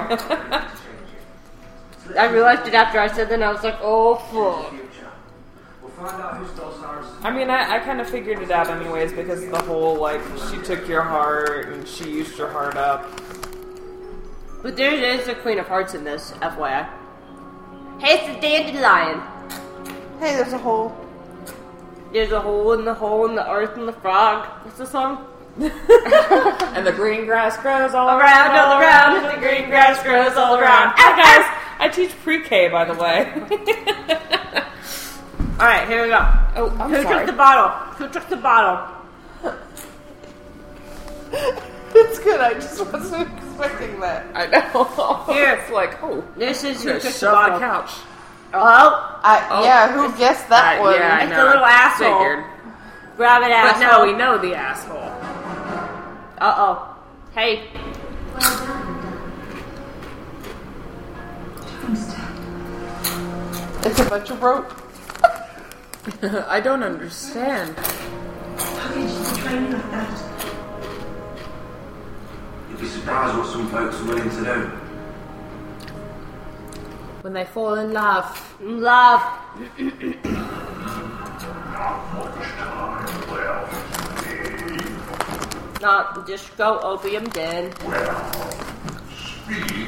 [2.19, 4.73] I realized it after I said that, and I was like, oh fuck.
[5.81, 7.07] We'll find out who stole Sarah's.
[7.23, 10.21] I mean, I, I kind of figured it out anyways because the whole like
[10.51, 13.09] she took your heart and she used your heart up.
[14.61, 16.87] But there is a Queen of Hearts in this, FYI.
[17.99, 19.21] Hey, it's a dandelion.
[20.19, 20.95] Hey, there's a hole.
[22.13, 24.45] There's a hole in the hole in the earth and the frog.
[24.63, 25.25] What's the song?
[25.59, 30.35] And the green grass grows all Around, around, all around, and the green grass grows
[30.35, 30.89] all around.
[30.89, 31.75] Ah, Hi guys, ah.
[31.79, 33.31] I teach pre-K by the way.
[35.59, 36.17] All right, here we go.
[36.55, 37.17] Oh, I'm Who sorry.
[37.17, 37.69] took the bottle?
[37.97, 38.87] Who took the bottle?
[41.95, 42.39] It's good.
[42.41, 44.25] I just wasn't expecting that.
[44.33, 45.23] I know.
[45.31, 45.53] Here.
[45.61, 47.59] it's like, oh, This is who took the shove the bottle.
[47.59, 47.91] couch.
[48.53, 49.63] Oh, I, Oh.
[49.63, 50.93] yeah, who guessed that Uh, one?
[50.95, 51.43] yeah, I it's know.
[51.45, 52.17] a little asshole.
[52.19, 52.45] Figured.
[53.17, 54.05] grab it, But asshole.
[54.05, 55.11] no, we know the asshole.
[56.39, 56.89] Uh oh.
[57.33, 57.69] Hey,
[63.85, 64.71] It's a bunch of rope.
[66.47, 67.77] I don't understand.
[67.77, 70.23] How could you train like that?
[72.69, 74.71] You'd be surprised what some folks are willing to do.
[77.23, 78.25] When they fall in love.
[78.59, 79.21] love.
[85.81, 87.71] Not disco opium den.
[87.71, 87.87] Speak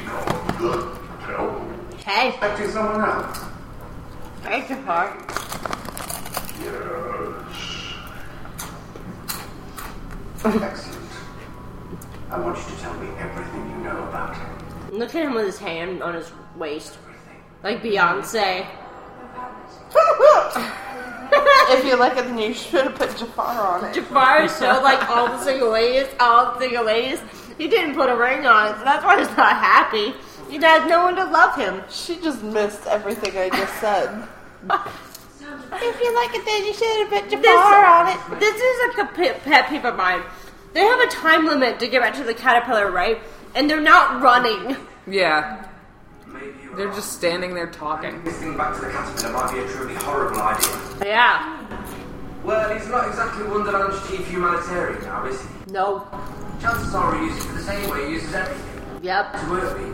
[0.07, 1.61] of the devil.
[2.05, 3.37] Hey, Expecting someone else.
[4.43, 5.17] hey, Jafar.
[10.45, 11.09] Excellent.
[12.29, 14.57] I want you to tell me everything you know about him.
[14.91, 16.97] Look at him with his hand on his waist,
[17.63, 18.65] like Beyonce.
[21.71, 23.93] if you like it, then you should have put Jafar on it.
[23.93, 27.21] Jafar showed like all the single ladies, all the single ladies.
[27.57, 30.13] He didn't put a ring on it, so that's why he's not happy.
[30.49, 31.81] He has no one to love him.
[31.89, 34.27] She just missed everything I just said.
[34.69, 38.39] if you like it, then you should have put Jafar This, on it.
[38.39, 40.21] this is a pet, pet peeve of mine.
[40.73, 43.19] They have a time limit to get back to the caterpillar, right?
[43.55, 44.75] And they're not running.
[45.07, 45.64] Yeah.
[46.75, 48.21] They're just standing there talking.
[48.25, 50.77] Listening back to the caterpillar might be a truly horrible idea.
[51.05, 51.65] Yeah.
[52.43, 55.47] Well, he's not exactly Wonderland's chief humanitarian now, is he?
[55.71, 56.05] No.
[56.61, 59.03] Chances are he uses it the same way he uses everything.
[59.03, 59.31] Yep.
[59.31, 59.85] To work me.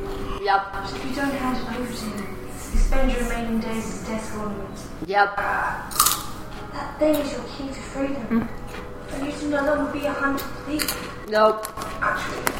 [0.43, 0.61] Yep.
[0.85, 2.37] If you don't hand it over to him,
[2.73, 4.79] you spend your remaining days as desk ornament.
[5.05, 5.35] Yep.
[5.37, 8.15] That thing is your key to freedom.
[8.15, 9.13] Hmm.
[9.13, 11.27] And you to no longer be a hunted thief.
[11.29, 11.67] Nope.
[12.01, 12.53] Actually,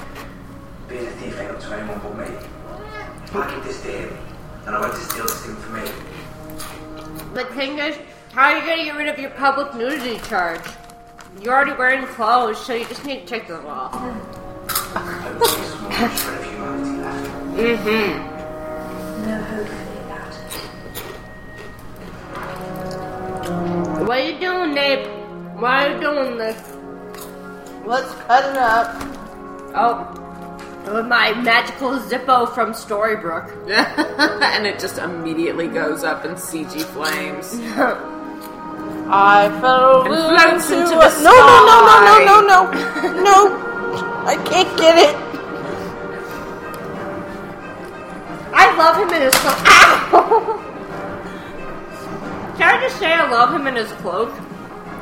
[0.88, 2.61] being a thief ain't up to anyone but me.
[3.32, 4.18] If I give this to him,
[4.66, 5.84] and I went to steal this thing for me,
[7.34, 7.98] The thing is,
[8.34, 10.60] how are you going to get rid of your public nudity charge?
[11.40, 13.94] You're already wearing clothes, so you just need to take them off.
[13.94, 17.86] hopefully a small shred of humanity left.
[17.86, 18.32] Mm-hmm.
[19.28, 19.84] No hope for
[23.96, 24.08] that.
[24.10, 25.08] What are you doing, Knave?
[25.58, 26.60] Why are you doing this?
[27.86, 29.02] Let's cut it up.
[29.74, 30.21] Oh.
[30.86, 33.52] With my magical Zippo from Storybrooke.
[34.44, 37.54] and it just immediately goes up in CG flames.
[39.14, 42.60] I fell And floats into into the no, no, no, no, no, no,
[43.12, 43.72] no, no!
[44.26, 45.16] I can't get it.
[48.54, 49.58] I love him in his cloak.
[49.68, 50.62] Ow!
[52.58, 54.34] Can I just say I love him in his cloak?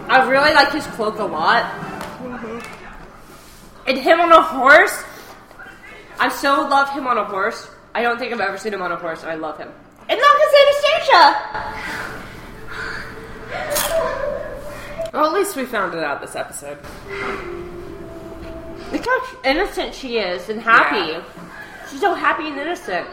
[0.08, 1.66] I really like his cloak a lot.
[2.24, 3.88] Mm-hmm.
[3.88, 5.04] And him on a horse.
[6.20, 7.70] I so love him on a horse.
[7.96, 9.22] I don't think I've ever seen him on a horse.
[9.24, 9.70] and I love him.
[10.10, 11.80] And look, it's Anastasia!
[15.14, 16.78] Well, at least we found it out this episode.
[18.92, 21.24] Look how innocent she is and happy.
[21.90, 23.08] She's so happy and innocent.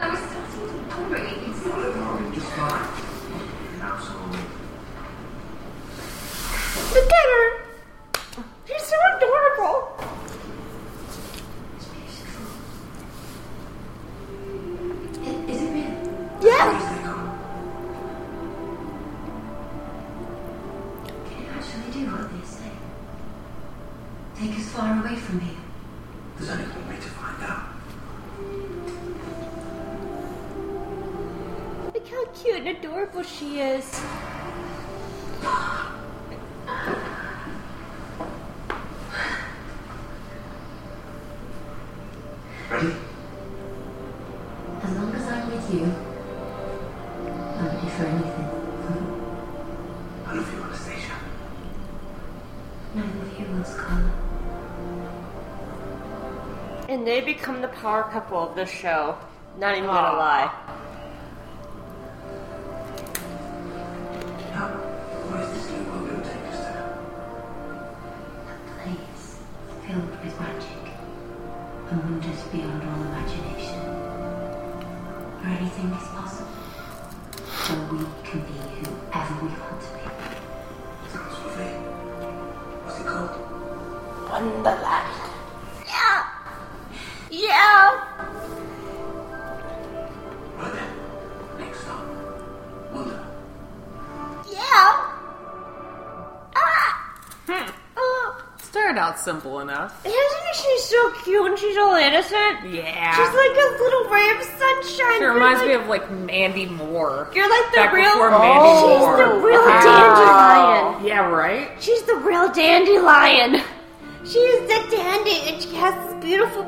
[57.07, 59.17] They become the power couple of this show.
[59.57, 60.53] Not even gonna lie.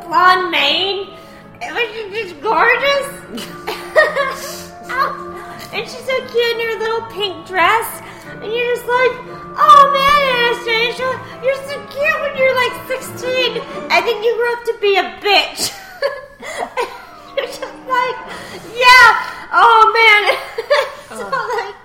[0.10, 1.14] Blonde mane,
[1.62, 3.08] and she's just gorgeous.
[4.90, 5.14] Ow.
[5.14, 8.02] Oh, and she's so cute in her little pink dress,
[8.42, 9.14] and you're just like,
[9.54, 11.14] oh man, Anastasia,
[11.46, 13.62] you're so cute when you're like 16,
[13.94, 15.78] and then you grow up to be a bitch.
[17.38, 18.18] you're just like,
[18.74, 19.08] yeah,
[19.54, 20.24] oh man.
[21.20, 21.66] so oh.
[21.70, 21.79] like,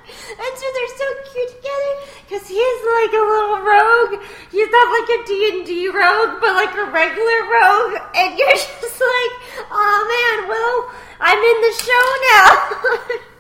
[0.57, 1.93] so they're so cute together
[2.27, 4.23] because he's like a little rogue.
[4.51, 7.95] He's not like a D&D rogue, but like a regular rogue.
[8.17, 8.51] And you're
[8.81, 9.33] just like,
[9.71, 10.77] oh man, well,
[11.21, 12.47] I'm in the show now.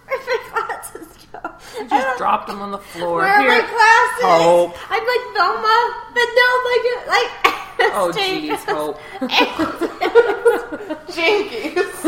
[0.04, 1.40] Where are my glasses go?
[1.80, 3.18] You just um, dropped them on the floor.
[3.22, 3.50] Where are Here.
[3.50, 4.24] my glasses?
[4.44, 4.74] Hope.
[4.90, 5.78] I'm like Velma,
[6.14, 7.30] but no, like, like,
[7.96, 8.98] Oh, jeez, Hope.
[11.10, 12.04] Jinkies.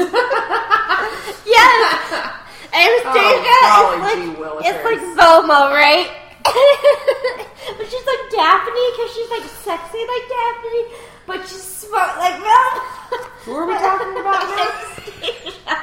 [1.47, 2.33] yes.
[2.77, 6.09] Anastasia Oh, is like, it's like Velma, right?
[6.45, 10.83] but she's like Daphne because she's like sexy like Daphne,
[11.27, 12.83] but she's smart like Velma.
[13.49, 14.61] Who are we talking about now?
[14.61, 15.79] Anastasia.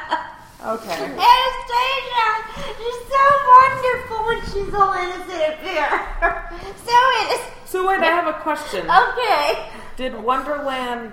[0.63, 1.01] Okay.
[1.17, 2.27] Anastasia,
[2.77, 5.97] she's so wonderful when she's all innocent and pure.
[6.85, 7.53] so innocent.
[7.65, 8.85] So wait, I have a question.
[8.85, 9.67] Okay.
[9.95, 11.11] Did Wonderland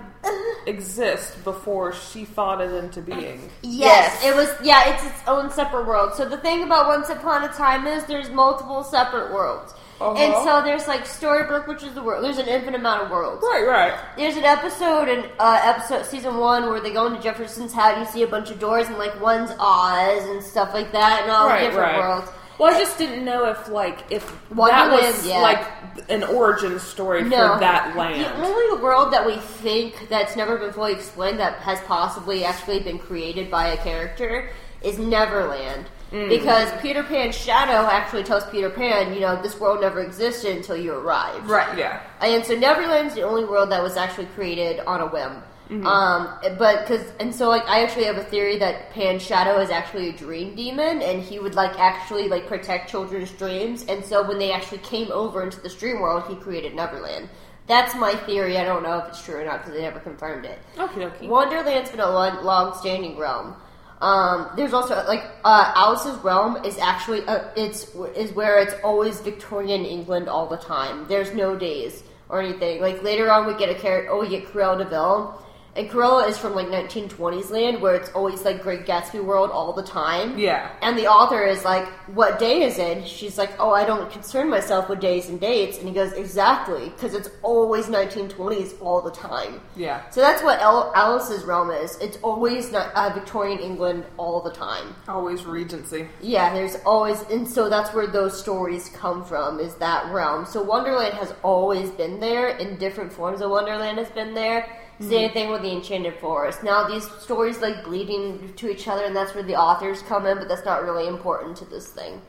[0.67, 3.49] exist before she thought it into being?
[3.61, 4.49] Yes, it was.
[4.63, 6.13] Yeah, it's its own separate world.
[6.15, 10.13] So the thing about Once Upon a Time is there's multiple separate worlds, Uh-huh.
[10.17, 12.23] and so there's like Storybrooke, which is the world.
[12.23, 13.43] There's an infinite amount of worlds.
[13.43, 13.93] Right, right.
[14.17, 17.93] There's an episode in uh, episode season one where they go into Jefferson's house.
[17.97, 21.21] and You see a bunch of doors, and like one's Oz and stuff like that,
[21.23, 21.97] and all the different right.
[21.99, 22.29] worlds.
[22.61, 25.39] Well, I just didn't know if like if that Wonderland, was yeah.
[25.39, 25.65] like
[26.09, 28.23] an origin story No, for that land.
[28.23, 32.79] The only world that we think that's never been fully explained that has possibly actually
[32.81, 34.51] been created by a character
[34.83, 35.87] is Neverland.
[36.11, 36.29] Mm.
[36.29, 40.77] Because Peter Pan's shadow actually tells Peter Pan, you know, this world never existed until
[40.77, 41.49] you arrived.
[41.49, 41.75] Right.
[41.75, 42.03] Yeah.
[42.19, 45.41] And so Neverland's the only world that was actually created on a whim.
[45.71, 45.85] Mhm.
[45.85, 49.69] Um, but because and so like I actually have a theory that Pan's shadow is
[49.69, 53.85] actually a dream demon, and he would like actually like protect children's dreams.
[53.87, 57.29] And so when they actually came over into this dream world, he created Neverland.
[57.67, 58.57] That's my theory.
[58.57, 60.59] I don't know if it's true or not because they never confirmed it.
[60.77, 61.05] Okay.
[61.05, 61.27] Okay.
[61.27, 63.55] Wonderland's been a long, long-standing realm.
[64.01, 69.21] Um, there's also like uh, Alice's realm is actually uh, it's is where it's always
[69.21, 71.05] Victorian England all the time.
[71.07, 72.81] There's no days or anything.
[72.81, 74.11] Like later on, we get a character.
[74.11, 75.41] Oh, we get Cruella de Vil,
[75.75, 79.71] and Cruella is from like 1920s land where it's always like Great Gatsby world all
[79.71, 80.37] the time.
[80.37, 80.69] Yeah.
[80.81, 84.49] And the author is like, "What day is it?" She's like, "Oh, I don't concern
[84.49, 89.11] myself with days and dates." And he goes, "Exactly, because it's always 1920s all the
[89.11, 90.01] time." Yeah.
[90.09, 91.97] So that's what El- Alice's realm is.
[92.01, 94.93] It's always not uh, Victorian England all the time.
[95.07, 96.07] Always Regency.
[96.21, 99.59] Yeah, there's always, and so that's where those stories come from.
[99.59, 100.45] Is that realm?
[100.45, 103.41] So Wonderland has always been there in different forms.
[103.41, 104.67] Of Wonderland has been there.
[105.01, 106.63] Same thing with the Enchanted Forest.
[106.63, 110.37] Now these stories like bleeding to each other, and that's where the authors come in.
[110.37, 112.21] But that's not really important to this thing.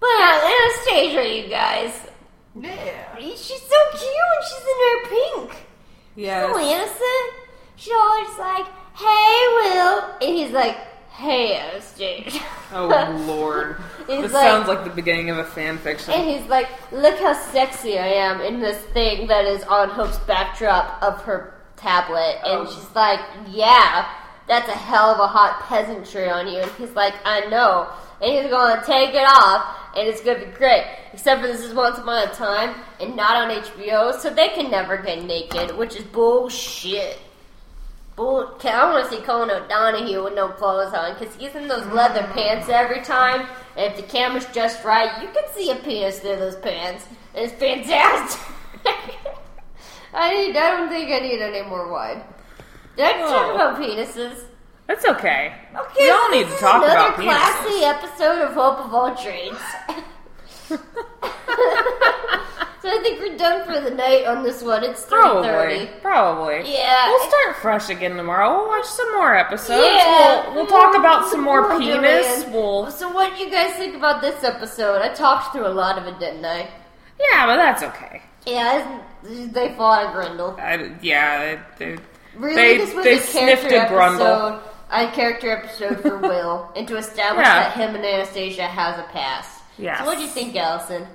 [0.00, 2.06] But Anastasia, you guys.
[2.58, 3.16] Yeah.
[3.18, 4.02] She's so cute.
[4.02, 5.66] And she's in her pink.
[6.16, 6.52] Yes.
[6.52, 7.48] So innocent.
[7.76, 10.76] She's always like, "Hey, Will," and he's like,
[11.10, 12.38] "Hey, Anastasia."
[12.72, 13.76] Oh Lord.
[14.06, 16.12] This like- sounds like the beginning of a fan fiction.
[16.12, 20.18] And he's like, "Look how sexy I am in this thing that is on Hope's
[20.20, 22.72] backdrop of her tablet." And Oh.
[22.72, 24.06] she's like, "Yeah,
[24.46, 27.88] that's a hell of a hot peasantry on you." And he's like, "I know."
[28.20, 30.84] And he's going to take it off, and it's going to be great.
[31.12, 34.70] Except for this is Once Upon a Time, and not on HBO, so they can
[34.70, 37.18] never get naked, which is bullshit.
[38.14, 38.58] Bull.
[38.62, 42.20] I want to see Colin O'Donoghue with no clothes on because he's in those leather
[42.20, 42.32] mm.
[42.32, 43.48] pants every time.
[43.76, 47.06] And if the camera's just right, you can see a penis through those pants.
[47.34, 48.40] It's fantastic.
[50.14, 52.22] I I don't think I need any more wine.
[52.98, 54.44] I talk about penises?
[54.86, 55.54] That's okay.
[55.74, 57.22] Okay, We all need to talk another about penises.
[57.24, 59.58] classy episode of Hope of All Trades.
[60.68, 60.78] so
[62.84, 64.84] I think we're done for the night on this one.
[64.84, 65.48] It's three Probably.
[65.48, 65.86] thirty.
[66.02, 66.70] Probably.
[66.70, 67.08] Yeah.
[67.08, 68.54] We'll start fresh again tomorrow.
[68.54, 69.82] We'll watch some more episodes.
[69.82, 70.46] Yeah.
[70.48, 71.00] We'll, we'll talk mm-hmm.
[71.00, 72.02] about some more Wonderland.
[72.02, 72.44] penis.
[72.52, 72.90] We'll.
[72.90, 75.00] So what do you guys think about this episode?
[75.00, 76.68] I talked through a lot of it, didn't I?
[77.18, 78.20] Yeah, but that's okay.
[78.46, 80.56] Yeah, they fought a Grendel.
[80.58, 82.02] I, yeah, they, they,
[82.36, 84.56] Really, they, this was they a character a grundle.
[84.56, 84.68] episode.
[84.90, 87.60] A character episode for Will, and to establish Yeah.
[87.68, 89.62] that him and Anastasia has a past.
[89.78, 89.98] Yes.
[90.00, 91.06] So what do you think, Allison?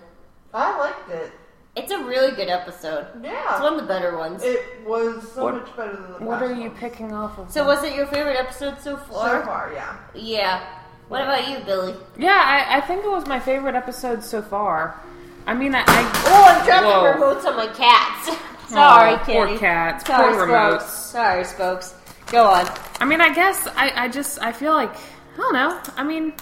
[0.54, 1.32] I liked it.
[1.76, 3.08] It's a really good episode.
[3.24, 3.52] Yeah.
[3.54, 4.42] It's one of the better ones.
[4.44, 6.22] It was so What- much better than the past.
[6.22, 6.78] What past are you one.
[6.80, 7.52] picking off of?
[7.52, 9.42] So was it your favorite episode so far?
[9.42, 9.96] So far, yeah.
[10.16, 10.64] Yeah.
[11.10, 11.94] What about you, Billy?
[12.18, 15.00] Yeah, I, I think it was my favorite episode so far.
[15.48, 15.84] I mean, I.
[15.88, 17.34] I Oh, I'm dropping Whoa.
[17.36, 18.38] remotes on my cats.
[18.70, 20.84] Sorry, Aw, poor cats, Sorry, poor Spokes.
[20.84, 20.90] remotes.
[21.12, 21.96] Sorry, Spokes.
[22.28, 22.68] Go on.
[23.00, 25.80] I mean, I guess I, I just I feel like I don't know.
[25.96, 26.34] I mean,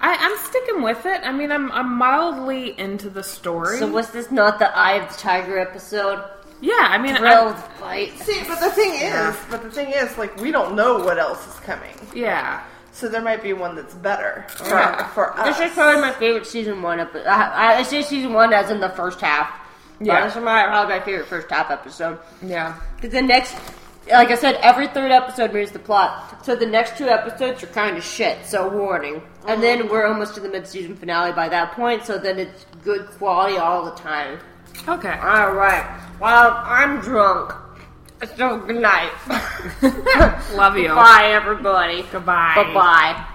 [0.00, 1.22] I, I'm sticking with it.
[1.24, 3.78] I mean, I'm I'm mildly into the story.
[3.78, 6.22] So was this not the Eye of the Tiger episode?
[6.62, 8.18] yeah, I mean, Thrilled I, fight.
[8.18, 9.34] See, but the thing is, Yeah.
[9.50, 11.94] but the thing is, like, we don't know what else is coming.
[12.14, 12.62] yeah.
[13.00, 15.08] So there might be one that's better for, Yeah.
[15.08, 15.56] for us.
[15.56, 17.26] This is probably my favorite season one episode.
[17.26, 19.48] I, I say season one as in the first half.
[20.00, 20.12] Yeah.
[20.18, 20.26] Yeah.
[20.26, 22.18] This is my, probably my favorite first half episode.
[22.42, 22.78] Yeah.
[22.96, 23.56] Because the next,
[24.10, 26.44] like I said, every third episode moves the plot.
[26.44, 29.22] So the next two episodes are kind of shit, so warning.
[29.46, 29.88] And then mm-hmm.
[29.88, 33.56] we're almost to the mid season finale by that point, so then it's good quality
[33.56, 34.40] all the time.
[34.86, 35.08] Okay.
[35.08, 35.86] Alright.
[36.20, 37.54] Well, I'm drunk.
[38.36, 39.12] So good night.
[40.54, 40.88] Love you.
[40.88, 42.04] Bye, everybody.
[42.12, 42.52] Goodbye.
[42.54, 43.26] Bye bye.